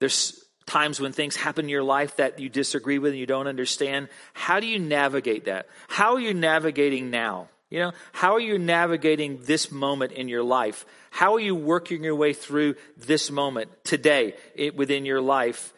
There's 0.01 0.39
times 0.67 1.01
when 1.01 1.13
things 1.13 1.35
happen 1.35 1.65
in 1.65 1.71
your 1.71 1.83
life 1.83 2.17
that 2.17 2.39
you 2.39 2.51
disagree 2.51 2.99
with 2.99 3.13
and 3.13 3.19
you 3.19 3.27
don't 3.27 3.47
understand. 3.47 4.09
How 4.35 4.61
do 4.61 4.67
you 4.67 4.79
navigate 4.79 5.47
that? 5.47 5.67
How 5.89 6.17
are 6.17 6.21
you 6.21 6.35
navigating 6.35 7.09
now? 7.09 7.49
You 7.75 7.81
know, 7.81 7.93
how 8.13 8.35
are 8.35 8.41
you 8.41 8.57
navigating 8.57 9.41
this 9.43 9.73
moment 9.73 10.13
in 10.13 10.29
your 10.29 10.45
life? 10.45 10.87
How 11.11 11.35
are 11.35 11.41
you 11.41 11.57
working 11.57 12.05
your 12.05 12.15
way 12.15 12.33
through 12.33 12.77
this 12.97 13.33
moment 13.33 13.69
today 13.83 14.35
within 14.77 15.05
your 15.05 15.21
life? 15.21 15.75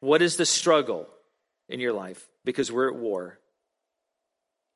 What 0.00 0.20
is 0.20 0.36
the 0.36 0.44
struggle 0.44 1.08
in 1.66 1.80
your 1.80 1.94
life? 1.94 2.28
Because 2.44 2.70
we're 2.70 2.90
at 2.90 2.94
war. 2.94 3.38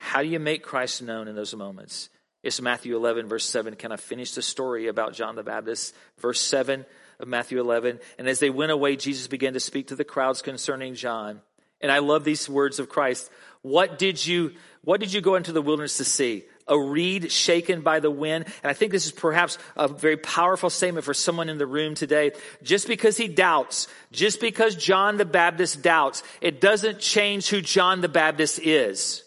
How 0.01 0.23
do 0.23 0.29
you 0.29 0.41
make 0.41 0.63
Christ 0.63 1.03
known 1.03 1.29
in 1.29 1.35
those 1.37 1.55
moments? 1.55 2.09
It's 2.43 2.63
Matthew 2.63 2.97
11, 2.97 3.29
verse 3.29 3.45
7. 3.45 3.77
Can 3.77 3.93
I 3.93 3.97
finish 3.97 4.33
the 4.33 4.41
story 4.41 4.87
about 4.87 5.13
John 5.13 5.37
the 5.37 5.43
Baptist? 5.43 5.95
Verse 6.19 6.41
7 6.41 6.87
of 7.21 7.29
Matthew 7.29 7.61
11. 7.61 8.01
And 8.19 8.27
as 8.27 8.39
they 8.39 8.49
went 8.49 8.73
away, 8.73 8.97
Jesus 8.97 9.27
began 9.27 9.53
to 9.53 9.61
speak 9.61 9.89
to 9.89 9.97
the 9.97 10.03
crowds 10.03 10.41
concerning 10.41 10.95
John. 10.95 11.43
And 11.83 11.93
I 11.93 11.99
love 11.99 12.25
these 12.25 12.49
words 12.49 12.79
of 12.79 12.89
Christ. 12.89 13.31
What 13.61 13.99
did 13.99 14.27
you, 14.27 14.53
what 14.83 15.01
did 15.01 15.13
you 15.13 15.21
go 15.21 15.35
into 15.35 15.53
the 15.53 15.61
wilderness 15.61 15.99
to 15.99 16.05
see? 16.05 16.45
A 16.67 16.79
reed 16.79 17.31
shaken 17.31 17.83
by 17.83 18.01
the 18.01 18.11
wind. 18.11 18.47
And 18.63 18.71
I 18.71 18.73
think 18.73 18.93
this 18.93 19.07
is 19.07 19.13
perhaps 19.13 19.59
a 19.77 19.89
very 19.89 20.17
powerful 20.17 20.71
statement 20.71 21.05
for 21.05 21.15
someone 21.15 21.49
in 21.49 21.59
the 21.59 21.67
room 21.67 21.95
today. 21.95 22.33
Just 22.63 22.87
because 22.87 23.17
he 23.17 23.29
doubts, 23.29 23.89
just 24.13 24.41
because 24.41 24.75
John 24.75 25.17
the 25.17 25.25
Baptist 25.25 25.83
doubts, 25.83 26.23
it 26.41 26.61
doesn't 26.61 27.01
change 27.01 27.49
who 27.49 27.61
John 27.61 28.01
the 28.01 28.09
Baptist 28.09 28.59
is. 28.61 29.23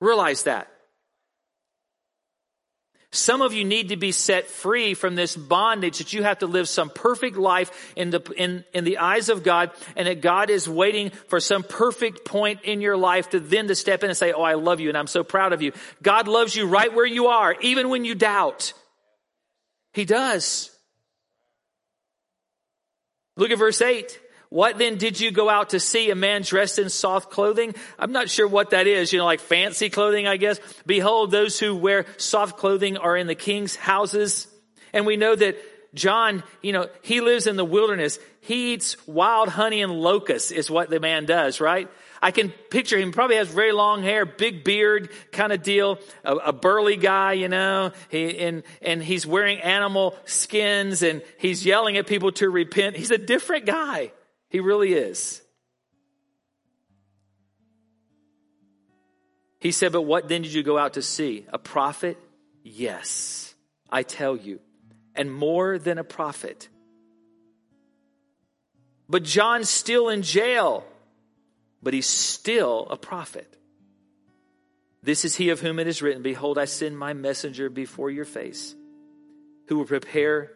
Realize 0.00 0.44
that. 0.44 0.68
Some 3.16 3.42
of 3.42 3.52
you 3.52 3.64
need 3.64 3.88
to 3.88 3.96
be 3.96 4.12
set 4.12 4.46
free 4.46 4.94
from 4.94 5.14
this 5.14 5.36
bondage 5.36 5.98
that 5.98 6.12
you 6.12 6.22
have 6.22 6.40
to 6.40 6.46
live 6.46 6.68
some 6.68 6.90
perfect 6.90 7.36
life 7.36 7.92
in 7.96 8.10
the, 8.10 8.20
in, 8.36 8.64
in 8.72 8.84
the 8.84 8.98
eyes 8.98 9.28
of 9.28 9.42
God 9.42 9.70
and 9.96 10.06
that 10.06 10.20
God 10.20 10.50
is 10.50 10.68
waiting 10.68 11.10
for 11.28 11.40
some 11.40 11.62
perfect 11.62 12.24
point 12.24 12.60
in 12.62 12.80
your 12.80 12.96
life 12.96 13.30
to 13.30 13.40
then 13.40 13.68
to 13.68 13.74
step 13.74 14.02
in 14.02 14.10
and 14.10 14.16
say, 14.16 14.32
Oh, 14.32 14.42
I 14.42 14.54
love 14.54 14.80
you 14.80 14.88
and 14.88 14.98
I'm 14.98 15.06
so 15.06 15.24
proud 15.24 15.52
of 15.52 15.62
you. 15.62 15.72
God 16.02 16.28
loves 16.28 16.54
you 16.54 16.66
right 16.66 16.92
where 16.92 17.06
you 17.06 17.26
are, 17.26 17.54
even 17.60 17.88
when 17.88 18.04
you 18.04 18.14
doubt. 18.14 18.72
He 19.92 20.04
does. 20.04 20.70
Look 23.36 23.50
at 23.50 23.58
verse 23.58 23.80
8. 23.80 24.20
What 24.48 24.78
then 24.78 24.96
did 24.96 25.20
you 25.20 25.30
go 25.30 25.48
out 25.48 25.70
to 25.70 25.80
see? 25.80 26.10
A 26.10 26.14
man 26.14 26.42
dressed 26.42 26.78
in 26.78 26.88
soft 26.88 27.30
clothing? 27.30 27.74
I'm 27.98 28.12
not 28.12 28.30
sure 28.30 28.46
what 28.46 28.70
that 28.70 28.86
is. 28.86 29.12
You 29.12 29.18
know, 29.18 29.24
like 29.24 29.40
fancy 29.40 29.90
clothing, 29.90 30.26
I 30.26 30.36
guess. 30.36 30.60
Behold, 30.86 31.30
those 31.30 31.58
who 31.58 31.74
wear 31.74 32.06
soft 32.16 32.56
clothing 32.56 32.96
are 32.96 33.16
in 33.16 33.26
the 33.26 33.34
king's 33.34 33.74
houses. 33.74 34.46
And 34.92 35.04
we 35.04 35.16
know 35.16 35.34
that 35.34 35.56
John, 35.94 36.44
you 36.62 36.72
know, 36.72 36.88
he 37.02 37.20
lives 37.20 37.46
in 37.46 37.56
the 37.56 37.64
wilderness. 37.64 38.18
He 38.40 38.74
eats 38.74 38.96
wild 39.06 39.48
honey 39.48 39.82
and 39.82 39.92
locusts 39.92 40.50
is 40.52 40.70
what 40.70 40.90
the 40.90 41.00
man 41.00 41.24
does, 41.24 41.60
right? 41.60 41.88
I 42.22 42.30
can 42.30 42.50
picture 42.70 42.98
him 42.98 43.12
probably 43.12 43.36
has 43.36 43.48
very 43.48 43.72
long 43.72 44.02
hair, 44.02 44.24
big 44.24 44.62
beard 44.62 45.10
kind 45.32 45.52
of 45.52 45.62
deal, 45.62 45.98
a, 46.24 46.34
a 46.36 46.52
burly 46.52 46.96
guy, 46.96 47.32
you 47.32 47.48
know, 47.48 47.92
he, 48.08 48.38
and, 48.38 48.62
and 48.82 49.02
he's 49.02 49.26
wearing 49.26 49.58
animal 49.60 50.16
skins 50.24 51.02
and 51.02 51.22
he's 51.38 51.64
yelling 51.64 51.96
at 51.96 52.06
people 52.06 52.32
to 52.32 52.48
repent. 52.48 52.96
He's 52.96 53.10
a 53.10 53.18
different 53.18 53.66
guy. 53.66 54.12
He 54.56 54.60
really 54.60 54.94
is. 54.94 55.42
He 59.60 59.70
said, 59.70 59.92
But 59.92 60.00
what 60.00 60.30
then 60.30 60.40
did 60.40 60.54
you 60.54 60.62
go 60.62 60.78
out 60.78 60.94
to 60.94 61.02
see? 61.02 61.44
A 61.52 61.58
prophet? 61.58 62.16
Yes, 62.62 63.54
I 63.90 64.02
tell 64.02 64.34
you, 64.34 64.60
and 65.14 65.30
more 65.30 65.78
than 65.78 65.98
a 65.98 66.04
prophet. 66.04 66.70
But 69.10 69.24
John's 69.24 69.68
still 69.68 70.08
in 70.08 70.22
jail, 70.22 70.86
but 71.82 71.92
he's 71.92 72.08
still 72.08 72.86
a 72.88 72.96
prophet. 72.96 73.58
This 75.02 75.26
is 75.26 75.36
he 75.36 75.50
of 75.50 75.60
whom 75.60 75.78
it 75.78 75.86
is 75.86 76.00
written 76.00 76.22
Behold, 76.22 76.56
I 76.56 76.64
send 76.64 76.98
my 76.98 77.12
messenger 77.12 77.68
before 77.68 78.08
your 78.08 78.24
face, 78.24 78.74
who 79.68 79.76
will 79.76 79.84
prepare 79.84 80.52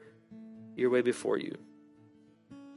your 0.75 0.89
way 0.89 1.03
before 1.03 1.37
you. 1.37 1.59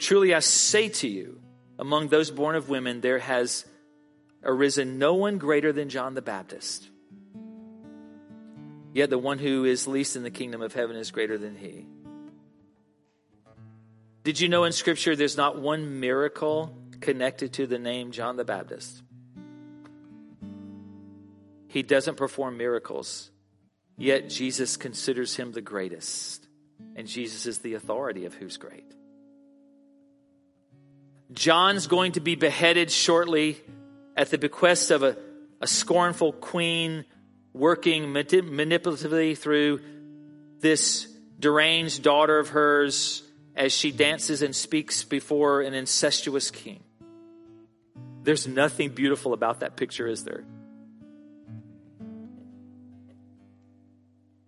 Truly 0.04 0.34
I 0.34 0.39
say 0.39 0.89
to 0.89 1.08
you, 1.08 1.39
among 1.80 2.10
those 2.10 2.30
born 2.30 2.58
of 2.58 2.68
women, 2.68 3.00
there 3.00 3.20
has 3.20 3.63
arisen 4.44 5.00
no 5.00 5.13
one 5.13 5.38
greater 5.38 5.72
than 5.72 5.88
John 5.88 6.13
the 6.13 6.22
Baptist. 6.22 6.89
Yet 8.92 9.10
the 9.10 9.18
one 9.18 9.39
who 9.39 9.63
is 9.63 9.88
least 9.88 10.18
in 10.18 10.24
the 10.24 10.30
kingdom 10.30 10.62
of 10.62 10.74
heaven 10.74 10.98
is 10.98 11.10
greater 11.12 11.38
than 11.38 11.56
he. 11.56 11.88
Did 14.26 14.42
you 14.42 14.50
know 14.50 14.66
in 14.66 14.74
Scripture 14.74 15.16
there's 15.16 15.38
not 15.38 15.62
one 15.62 16.02
miracle 16.02 16.78
connected 17.00 17.54
to 17.54 17.66
the 17.66 17.80
name 17.80 18.12
John 18.12 18.36
the 18.36 18.44
Baptist? 18.44 19.02
He 21.70 21.82
doesn't 21.82 22.18
perform 22.18 22.58
miracles, 22.58 23.32
yet 23.98 24.28
Jesus 24.28 24.76
considers 24.76 25.38
him 25.38 25.54
the 25.54 25.62
greatest. 25.62 26.46
And 26.98 27.08
Jesus 27.08 27.46
is 27.46 27.60
the 27.60 27.76
authority 27.76 28.26
of 28.26 28.34
who's 28.34 28.58
great. 28.58 28.94
John's 31.34 31.88
going 31.88 32.13
to 32.13 32.19
be 32.19 32.36
beheaded 32.36 32.91
shortly 32.91 33.58
at 34.15 34.30
the 34.30 34.38
bequest 34.38 34.91
of 34.91 35.04
a, 35.04 35.17
a 35.62 35.67
scornful 35.67 36.34
queen 36.34 37.06
working 37.54 38.06
manipulatively 38.06 39.38
through 39.38 39.82
this 40.60 41.08
deranged 41.39 42.04
daughter 42.04 42.39
of 42.39 42.50
hers 42.50 43.24
as 43.56 43.72
she 43.72 43.91
dances 43.91 44.41
and 44.41 44.56
speaks 44.56 45.04
before 45.04 45.62
an 45.62 45.74
incestuous 45.74 46.50
king. 46.52 46.84
There's 48.24 48.48
nothing 48.48 48.89
beautiful 48.89 49.34
about 49.34 49.60
that 49.60 49.76
picture, 49.76 50.08
is 50.08 50.24
there? 50.24 50.46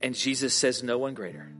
And 0.01 0.15
Jesus 0.15 0.53
says, 0.53 0.83
No 0.83 0.97
one 0.97 1.13
greater. 1.13 1.54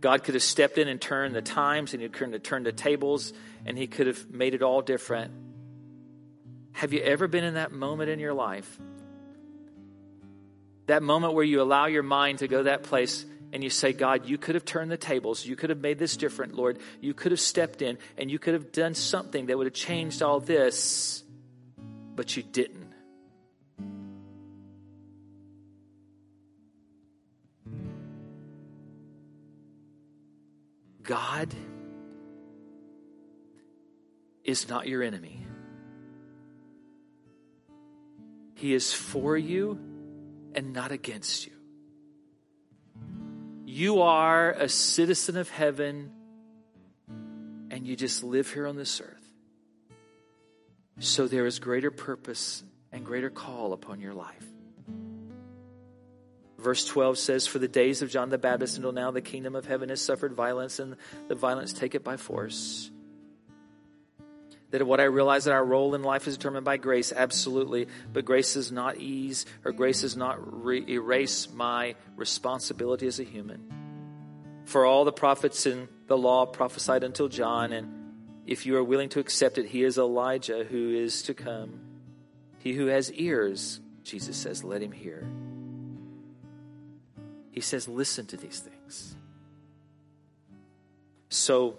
God 0.00 0.22
could 0.22 0.34
have 0.34 0.42
stepped 0.42 0.78
in 0.78 0.88
and 0.88 1.00
turned 1.00 1.34
the 1.34 1.42
times 1.42 1.92
and 1.92 2.02
he 2.02 2.08
could 2.08 2.32
have 2.32 2.42
turned 2.42 2.66
the 2.66 2.72
tables 2.72 3.32
and 3.66 3.76
he 3.76 3.86
could 3.86 4.06
have 4.06 4.30
made 4.30 4.54
it 4.54 4.62
all 4.62 4.80
different. 4.80 5.32
Have 6.72 6.92
you 6.92 7.00
ever 7.00 7.26
been 7.26 7.44
in 7.44 7.54
that 7.54 7.72
moment 7.72 8.08
in 8.08 8.20
your 8.20 8.34
life? 8.34 8.78
That 10.86 11.02
moment 11.02 11.34
where 11.34 11.44
you 11.44 11.60
allow 11.60 11.86
your 11.86 12.04
mind 12.04 12.38
to 12.38 12.48
go 12.48 12.62
that 12.62 12.84
place 12.84 13.26
and 13.52 13.64
you 13.64 13.70
say, 13.70 13.92
God, 13.92 14.26
you 14.26 14.38
could 14.38 14.54
have 14.54 14.64
turned 14.64 14.90
the 14.90 14.96
tables. 14.96 15.44
You 15.44 15.56
could 15.56 15.70
have 15.70 15.80
made 15.80 15.98
this 15.98 16.16
different, 16.16 16.54
Lord. 16.54 16.78
You 17.00 17.14
could 17.14 17.32
have 17.32 17.40
stepped 17.40 17.82
in 17.82 17.98
and 18.16 18.30
you 18.30 18.38
could 18.38 18.54
have 18.54 18.70
done 18.70 18.94
something 18.94 19.46
that 19.46 19.58
would 19.58 19.66
have 19.66 19.74
changed 19.74 20.22
all 20.22 20.38
this, 20.38 21.24
but 22.14 22.36
you 22.36 22.42
didn't. 22.42 22.77
God 31.08 31.54
is 34.44 34.68
not 34.68 34.86
your 34.86 35.02
enemy. 35.02 35.46
He 38.56 38.74
is 38.74 38.92
for 38.92 39.34
you 39.34 39.78
and 40.54 40.74
not 40.74 40.92
against 40.92 41.46
you. 41.46 41.52
You 43.64 44.02
are 44.02 44.52
a 44.52 44.68
citizen 44.68 45.38
of 45.38 45.48
heaven 45.48 46.12
and 47.70 47.86
you 47.86 47.96
just 47.96 48.22
live 48.22 48.52
here 48.52 48.66
on 48.66 48.76
this 48.76 49.00
earth. 49.00 49.32
So 50.98 51.26
there 51.26 51.46
is 51.46 51.58
greater 51.58 51.90
purpose 51.90 52.62
and 52.92 53.06
greater 53.06 53.30
call 53.30 53.72
upon 53.72 54.02
your 54.02 54.12
life. 54.12 54.44
Verse 56.58 56.84
12 56.84 57.18
says, 57.18 57.46
For 57.46 57.60
the 57.60 57.68
days 57.68 58.02
of 58.02 58.10
John 58.10 58.30
the 58.30 58.38
Baptist 58.38 58.76
until 58.76 58.92
now, 58.92 59.12
the 59.12 59.20
kingdom 59.20 59.54
of 59.54 59.66
heaven 59.66 59.88
has 59.90 60.00
suffered 60.00 60.32
violence, 60.32 60.80
and 60.80 60.96
the 61.28 61.36
violence 61.36 61.72
take 61.72 61.94
it 61.94 62.02
by 62.02 62.16
force. 62.16 62.90
That 64.70 64.86
what 64.86 65.00
I 65.00 65.04
realize 65.04 65.44
that 65.44 65.52
our 65.52 65.64
role 65.64 65.94
in 65.94 66.02
life 66.02 66.26
is 66.26 66.36
determined 66.36 66.64
by 66.64 66.76
grace, 66.76 67.12
absolutely. 67.12 67.86
But 68.12 68.26
grace 68.26 68.54
does 68.54 68.70
not 68.70 68.98
ease 68.98 69.46
or 69.64 69.72
grace 69.72 70.02
does 70.02 70.16
not 70.16 70.64
re- 70.64 70.84
erase 70.86 71.48
my 71.50 71.94
responsibility 72.16 73.06
as 73.06 73.18
a 73.18 73.24
human. 73.24 73.62
For 74.66 74.84
all 74.84 75.06
the 75.06 75.12
prophets 75.12 75.64
in 75.64 75.88
the 76.06 76.18
law 76.18 76.44
prophesied 76.44 77.02
until 77.02 77.28
John, 77.28 77.72
and 77.72 78.12
if 78.46 78.66
you 78.66 78.76
are 78.76 78.84
willing 78.84 79.08
to 79.10 79.20
accept 79.20 79.56
it, 79.56 79.64
he 79.66 79.84
is 79.84 79.96
Elijah 79.96 80.64
who 80.64 80.90
is 80.90 81.22
to 81.22 81.34
come. 81.34 81.80
He 82.58 82.74
who 82.74 82.86
has 82.86 83.10
ears, 83.12 83.80
Jesus 84.02 84.36
says, 84.36 84.64
let 84.64 84.82
him 84.82 84.92
hear. 84.92 85.26
He 87.50 87.60
says, 87.60 87.88
listen 87.88 88.26
to 88.26 88.36
these 88.36 88.60
things. 88.60 89.16
So, 91.30 91.76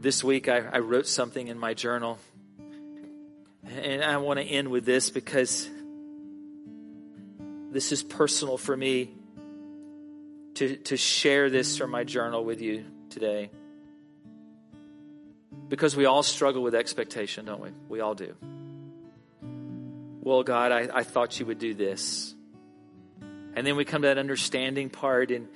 this 0.00 0.22
week 0.22 0.48
I, 0.48 0.58
I 0.58 0.78
wrote 0.78 1.06
something 1.06 1.48
in 1.48 1.58
my 1.58 1.74
journal. 1.74 2.18
And 3.76 4.02
I 4.02 4.16
want 4.18 4.38
to 4.38 4.44
end 4.44 4.68
with 4.68 4.84
this 4.84 5.10
because 5.10 5.68
this 7.70 7.92
is 7.92 8.02
personal 8.02 8.56
for 8.56 8.76
me 8.76 9.10
to, 10.54 10.76
to 10.76 10.96
share 10.96 11.50
this 11.50 11.76
from 11.76 11.90
my 11.90 12.04
journal 12.04 12.44
with 12.44 12.62
you 12.62 12.84
today. 13.10 13.50
Because 15.68 15.94
we 15.94 16.06
all 16.06 16.22
struggle 16.22 16.62
with 16.62 16.74
expectation, 16.74 17.44
don't 17.44 17.60
we? 17.60 17.70
We 17.88 18.00
all 18.00 18.14
do. 18.14 18.34
Well, 20.20 20.42
God, 20.42 20.72
I, 20.72 20.88
I 20.92 21.02
thought 21.04 21.38
you 21.38 21.46
would 21.46 21.58
do 21.58 21.74
this. 21.74 22.34
And 23.58 23.66
then 23.66 23.74
we 23.74 23.84
come 23.84 24.02
to 24.02 24.06
that 24.06 24.18
understanding 24.18 24.88
part 24.88 25.32
and 25.32 25.48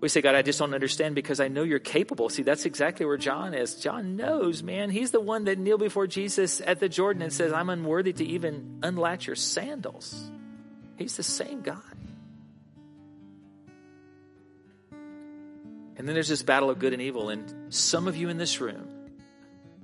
we 0.00 0.08
say, 0.08 0.22
God, 0.22 0.34
I 0.34 0.40
just 0.40 0.58
don't 0.58 0.72
understand 0.72 1.14
because 1.14 1.38
I 1.38 1.48
know 1.48 1.62
you're 1.62 1.78
capable. 1.78 2.30
See, 2.30 2.42
that's 2.42 2.64
exactly 2.64 3.04
where 3.04 3.18
John 3.18 3.52
is. 3.52 3.74
John 3.74 4.16
knows, 4.16 4.62
man. 4.62 4.88
He's 4.88 5.10
the 5.10 5.20
one 5.20 5.44
that 5.44 5.58
kneeled 5.58 5.80
before 5.80 6.06
Jesus 6.06 6.62
at 6.64 6.80
the 6.80 6.88
Jordan 6.88 7.20
and 7.20 7.30
says, 7.30 7.52
I'm 7.52 7.68
unworthy 7.68 8.14
to 8.14 8.24
even 8.24 8.78
unlatch 8.82 9.26
your 9.26 9.36
sandals. 9.36 10.30
He's 10.96 11.14
the 11.14 11.22
same 11.22 11.60
God. 11.60 11.82
And 14.90 16.08
then 16.08 16.14
there's 16.14 16.28
this 16.28 16.42
battle 16.42 16.70
of 16.70 16.78
good 16.78 16.94
and 16.94 17.02
evil. 17.02 17.28
And 17.28 17.74
some 17.74 18.08
of 18.08 18.16
you 18.16 18.30
in 18.30 18.38
this 18.38 18.62
room, 18.62 18.88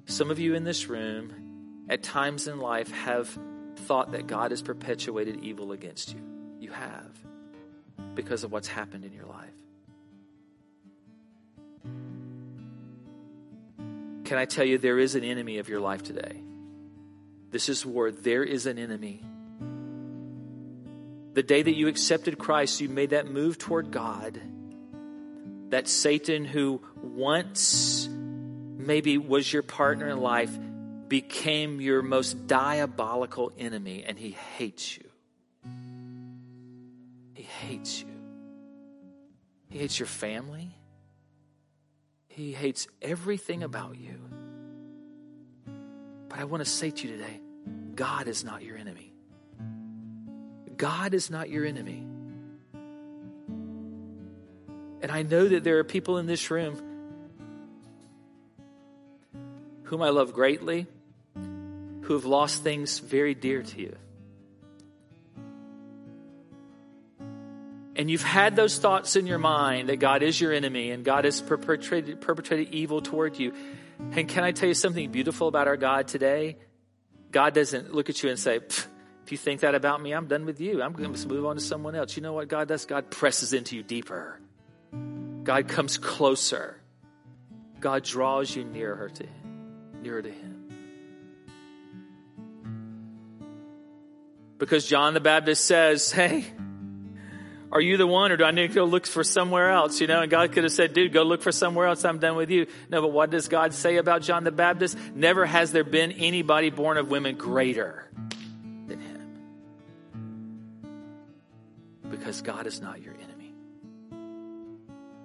some 0.07 0.31
of 0.31 0.39
you 0.39 0.55
in 0.55 0.65
this 0.65 0.89
room, 0.89 1.85
at 1.91 2.03
times 2.03 2.49
in 2.49 2.61
life 2.61 2.91
have 2.93 3.39
thought 3.77 4.13
that 4.13 4.27
God 4.27 4.53
has 4.53 4.63
perpetuated 4.63 5.45
evil 5.45 5.73
against 5.73 6.15
you. 6.15 6.34
Have 6.75 7.11
because 8.15 8.45
of 8.45 8.53
what's 8.53 8.69
happened 8.69 9.05
in 9.05 9.13
your 9.13 9.27
life. 9.27 9.51
Can 14.25 14.39
I 14.39 14.45
tell 14.47 14.65
you, 14.65 14.79
there 14.79 14.99
is 14.99 15.15
an 15.15 15.25
enemy 15.25 15.59
of 15.59 15.69
your 15.69 15.81
life 15.81 16.03
today? 16.03 16.41
This 17.51 17.69
is 17.69 17.85
war. 17.85 18.11
There 18.11 18.43
is 18.43 18.67
an 18.67 18.79
enemy. 18.79 19.23
The 21.35 21.43
day 21.43 21.63
that 21.63 21.75
you 21.75 21.89
accepted 21.89 22.39
Christ, 22.39 22.81
you 22.81 22.89
made 22.89 23.11
that 23.11 23.31
move 23.31 23.59
toward 23.59 23.91
God. 23.91 24.41
That 25.71 25.89
Satan, 25.89 26.45
who 26.45 26.81
once 27.03 28.09
maybe 28.09 29.19
was 29.19 29.53
your 29.53 29.63
partner 29.63 30.09
in 30.09 30.19
life, 30.19 30.57
became 31.09 31.81
your 31.81 32.03
most 32.03 32.47
diabolical 32.47 33.53
enemy, 33.59 34.05
and 34.07 34.19
he 34.19 34.31
hates 34.31 34.97
you. 34.97 35.05
Hates 37.61 38.01
you. 38.01 38.09
He 39.71 39.79
hates 39.79 39.99
your 39.99 40.07
family. 40.07 40.71
He 42.29 42.53
hates 42.53 42.87
everything 43.01 43.63
about 43.63 43.97
you. 43.97 44.19
But 46.29 46.39
I 46.39 46.45
want 46.45 46.65
to 46.65 46.71
say 46.71 46.91
to 46.91 47.09
you 47.09 47.17
today 47.17 47.41
God 47.95 48.29
is 48.29 48.45
not 48.45 48.63
your 48.63 48.77
enemy. 48.77 49.13
God 50.77 51.15
is 51.15 51.31
not 51.31 51.49
your 51.49 51.65
enemy. 51.65 52.05
And 55.03 55.13
I 55.13 55.23
know 55.23 55.47
that 55.47 55.63
there 55.63 55.79
are 55.79 55.85
people 55.85 56.19
in 56.19 56.27
this 56.27 56.51
room 56.51 56.81
whom 59.85 60.03
I 60.03 60.09
love 60.09 60.33
greatly 60.33 60.87
who 62.05 62.15
have 62.15 62.25
lost 62.25 62.63
things 62.63 62.99
very 62.99 63.35
dear 63.35 63.63
to 63.63 63.81
you. 63.81 63.97
And 67.97 68.11
you've 68.11 68.23
had 68.23 68.57
those 68.57 68.79
thoughts 68.79 69.15
in 69.17 69.27
your 69.27 69.39
mind 69.39 69.89
that 69.89 70.01
God 70.01 70.23
is 70.23 70.41
your 70.41 70.53
enemy 70.53 70.91
and 70.91 71.05
God 71.05 71.25
has 71.25 71.41
perpetrated, 71.41 72.21
perpetrated 72.21 72.75
evil 72.75 73.01
toward 73.01 73.39
you. 73.39 73.53
And 74.13 74.29
can 74.29 74.43
I 74.43 74.51
tell 74.51 74.69
you 74.69 74.75
something 74.75 75.11
beautiful 75.11 75.47
about 75.47 75.69
our 75.69 75.77
God 75.77 76.09
today? 76.09 76.57
God 77.31 77.55
doesn't 77.55 77.95
look 77.95 78.11
at 78.11 78.23
you 78.23 78.31
and 78.31 78.39
say, 78.39 78.57
if 78.57 79.31
you 79.31 79.39
think 79.39 79.61
that 79.61 79.75
about 79.75 80.03
me, 80.03 80.13
I'm 80.13 80.27
done 80.27 80.45
with 80.45 80.61
you. 80.61 80.83
I'm 80.83 80.93
going 80.93 81.13
to 81.13 81.29
move 81.29 81.47
on 81.47 81.57
to 81.57 81.63
someone 81.63 81.95
else. 81.95 82.17
You 82.17 82.23
know 82.23 82.33
what 82.33 82.49
God 82.49 82.69
does? 82.69 82.85
God 82.85 83.11
presses 83.11 83.53
into 83.53 83.77
you 83.77 83.83
deeper. 83.83 84.41
God 85.45 85.69
comes 85.69 85.97
closer. 85.97 86.81
God 87.81 88.03
draws 88.03 88.55
you 88.55 88.65
nearer 88.65 89.09
to 89.09 89.23
Him, 89.23 90.03
nearer 90.03 90.23
to 90.23 90.31
Him. 90.31 90.69
Because 94.59 94.87
John 94.87 95.15
the 95.15 95.21
Baptist 95.21 95.65
says, 95.65 96.11
hey, 96.11 96.45
are 97.75 97.81
you 97.81 97.97
the 97.97 98.07
one 98.07 98.31
or 98.31 98.37
do 98.37 98.45
I 98.45 98.53
need 98.53 98.69
to 98.69 98.75
go 98.75 98.85
look 98.85 99.05
for 99.05 99.25
somewhere 99.25 99.69
else? 99.71 100.01
You 100.01 100.07
know, 100.07 100.23
and 100.23 100.31
God 100.31 100.53
could 100.53 100.63
have 100.63 100.73
said, 100.73 100.95
dude, 100.95 101.13
go 101.13 101.25
look 101.25 101.43
for 101.43 101.51
somewhere 101.51 101.89
else. 101.89 102.05
I'm 102.05 102.21
done 102.21 102.37
with 102.37 102.49
you. 102.49 102.69
No, 102.89 103.03
but 103.03 103.11
what 103.11 103.31
does 103.31 103.49
God 103.49 103.75
say 103.75 103.97
about 103.97 104.23
John 104.23 104.45
the 104.45 104.53
Baptist? 104.53 104.97
Never 105.13 105.45
has 105.45 105.73
there 105.73 105.83
been 105.83 106.13
anybody 106.13 106.71
born 106.71 106.99
of 106.99 107.11
women 107.11 107.37
greater 107.37 108.09
than 108.87 109.01
him. 109.01 109.35
Because 112.09 112.43
God 112.43 112.69
is 112.69 112.81
not 112.81 113.03
your 113.03 113.15
enemy. 113.15 113.53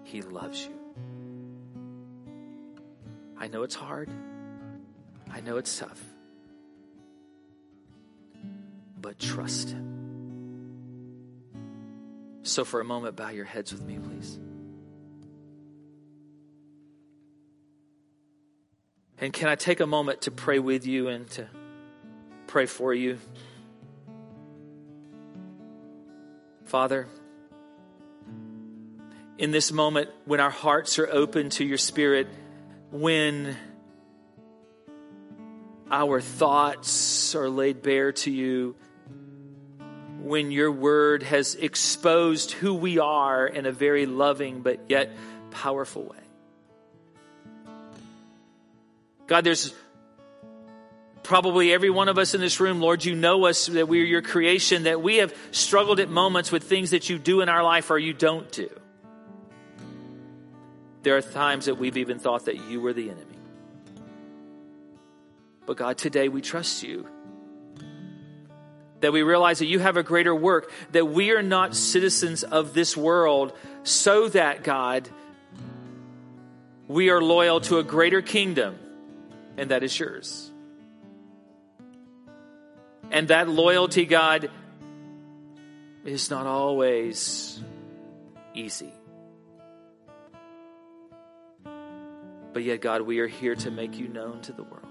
He 0.06 0.24
loves 0.24 0.66
you. 0.66 0.74
I 3.38 3.48
know 3.48 3.62
it's 3.62 3.76
hard. 3.76 4.10
I 5.32 5.42
know 5.42 5.58
it's 5.58 5.78
tough. 5.78 6.04
But 9.00 9.20
trust 9.20 9.70
him. 9.70 9.99
So, 12.50 12.66
for 12.66 12.82
a 12.82 12.84
moment, 12.84 13.16
bow 13.16 13.30
your 13.30 13.46
heads 13.46 13.72
with 13.72 13.84
me, 13.84 14.00
please. 14.00 14.40
And 19.20 19.32
can 19.32 19.50
I 19.50 19.56
take 19.56 19.82
a 19.82 19.86
moment 19.86 20.22
to 20.22 20.32
pray 20.32 20.58
with 20.58 20.88
you 20.88 21.10
and 21.10 21.30
to 21.32 21.48
pray 22.48 22.66
for 22.66 22.92
you? 22.92 23.20
Father, 26.66 27.08
in 29.38 29.52
this 29.52 29.72
moment 29.72 30.10
when 30.26 30.40
our 30.40 30.50
hearts 30.50 30.98
are 30.98 31.08
open 31.08 31.52
to 31.52 31.66
your 31.66 31.78
Spirit, 31.78 32.28
when 32.90 33.56
our 35.92 36.20
thoughts 36.20 37.36
are 37.36 37.50
laid 37.50 37.84
bare 37.84 38.12
to 38.14 38.32
you, 38.32 38.76
when 40.22 40.52
your 40.52 40.72
word 40.72 41.24
has 41.24 41.56
exposed 41.56 42.52
who 42.52 42.74
we 42.74 43.00
are 43.00 43.48
in 43.48 43.66
a 43.66 43.72
very 43.72 44.06
loving 44.06 44.62
but 44.62 44.90
yet 44.90 45.12
powerful 45.52 46.04
way. 46.04 46.18
God, 49.28 49.44
there's 49.44 49.74
probably 51.24 51.72
every 51.72 51.90
one 51.90 52.10
of 52.10 52.17
us 52.17 52.34
in 52.34 52.42
this 52.42 52.60
room, 52.60 52.82
Lord, 52.82 53.06
you 53.06 53.15
know 53.15 53.46
us, 53.46 53.67
that 53.67 53.88
we 53.88 54.02
are 54.02 54.06
your 54.06 54.24
creation, 54.24 54.84
that 54.84 55.02
we 55.02 55.17
have 55.17 55.34
struggled 55.52 56.00
at 56.00 56.10
moments 56.10 56.52
with 56.52 56.63
things 56.63 56.92
that 56.92 57.10
you 57.10 57.20
do 57.20 57.42
in 57.42 57.50
our 57.50 57.63
life 57.63 57.92
or 57.92 58.00
you 58.00 58.13
don't 58.13 58.52
do. 58.52 58.70
There 61.04 61.15
are 61.15 61.22
times 61.22 61.65
that 61.65 61.76
we've 61.76 61.98
even 61.98 62.20
thought 62.20 62.46
that 62.46 62.70
you 62.70 62.82
were 62.82 62.94
the 62.94 63.10
enemy. 63.10 63.26
But 65.65 65.78
God, 65.78 65.98
today 65.98 66.30
we 66.30 66.42
trust 66.42 66.82
you 66.82 67.08
that 69.02 69.13
we 69.13 69.21
realize 69.23 69.60
that 69.60 69.67
you 69.67 69.79
have 69.79 69.97
a 69.97 70.04
greater 70.04 70.35
work, 70.35 70.71
that 70.91 71.06
we 71.06 71.31
are 71.31 71.41
not 71.41 71.75
citizens 71.75 72.43
of 72.43 72.73
this 72.73 72.97
world, 72.97 73.54
so 73.83 74.27
that, 74.29 74.63
God, 74.63 75.10
we 76.87 77.10
are 77.10 77.21
loyal 77.21 77.62
to 77.62 77.77
a 77.77 77.83
greater 77.83 78.21
kingdom, 78.21 78.77
and 79.58 79.71
that 79.71 79.83
is 79.83 79.97
yours. 79.97 80.52
And 83.12 83.29
that 83.29 83.47
loyalty, 83.47 84.06
God, 84.06 84.50
is 86.06 86.29
not 86.29 86.45
always 86.45 87.62
easy. 88.54 88.93
But 92.54 92.63
yet, 92.63 92.81
God, 92.81 93.02
we 93.02 93.19
are 93.19 93.27
here 93.27 93.56
to 93.56 93.71
make 93.71 93.97
you 93.97 94.08
known 94.08 94.41
to 94.41 94.52
the 94.52 94.63
world, 94.63 94.85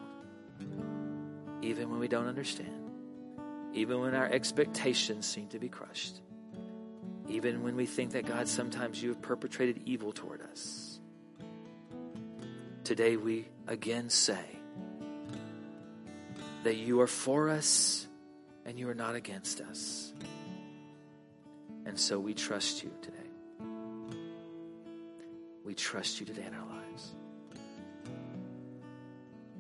even 1.63 1.91
when 1.91 1.99
we 1.99 2.09
don't 2.09 2.27
understand, 2.27 2.88
even 3.79 4.01
when 4.01 4.15
our 4.15 4.27
expectations 4.27 5.25
seem 5.25 5.47
to 5.49 5.59
be 5.61 5.69
crushed, 5.69 6.21
even 7.29 7.63
when 7.63 7.77
we 7.77 7.87
think 7.87 8.13
that, 8.13 8.27
God, 8.27 8.49
sometimes 8.49 9.01
you 9.01 9.11
have 9.11 9.23
perpetrated 9.23 9.83
evil 9.87 10.13
toward 10.13 10.43
us. 10.43 10.99
Today, 12.83 13.17
we 13.17 13.47
again 13.69 14.11
say 14.11 14.45
that 16.65 16.77
you 16.77 17.01
are 17.01 17.07
for 17.07 17.51
us 17.51 18.07
and 18.65 18.79
you 18.79 18.89
are 18.89 18.95
not 18.95 19.15
against 19.15 19.61
us. 19.61 20.13
And 21.87 21.99
so 21.99 22.19
we 22.19 22.35
trust 22.35 22.83
you 22.83 22.91
today. 23.01 23.15
We 25.65 25.75
trust 25.75 26.19
you 26.19 26.27
today 26.27 26.45
in 26.47 26.55
our 26.55 26.67
lives. 26.67 27.13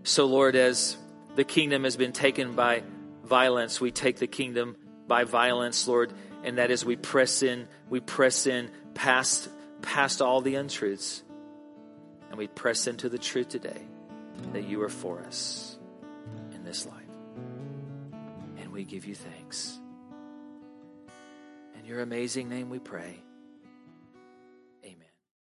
So, 0.02 0.26
Lord, 0.26 0.56
as 0.56 0.96
the 1.36 1.44
kingdom 1.44 1.84
has 1.84 1.96
been 1.96 2.12
taken 2.12 2.54
by 2.54 2.82
violence, 3.28 3.80
we 3.80 3.90
take 3.90 4.16
the 4.16 4.26
kingdom 4.26 4.76
by 5.06 5.24
violence, 5.24 5.86
Lord, 5.86 6.12
and 6.42 6.58
that 6.58 6.70
as 6.70 6.84
we 6.84 6.96
press 6.96 7.42
in, 7.42 7.68
we 7.88 8.00
press 8.00 8.46
in 8.46 8.70
past, 8.94 9.48
past 9.82 10.20
all 10.20 10.40
the 10.40 10.56
untruths, 10.56 11.22
and 12.30 12.38
we 12.38 12.46
press 12.46 12.86
into 12.86 13.08
the 13.08 13.18
truth 13.18 13.48
today 13.48 13.82
that 14.52 14.64
you 14.64 14.82
are 14.82 14.88
for 14.88 15.20
us 15.20 15.78
in 16.52 16.64
this 16.64 16.86
life. 16.86 16.94
And 18.58 18.72
we 18.72 18.84
give 18.84 19.04
you 19.06 19.14
thanks. 19.14 19.78
In 21.78 21.84
your 21.84 22.00
amazing 22.00 22.48
name 22.48 22.70
we 22.70 22.78
pray. 22.78 23.22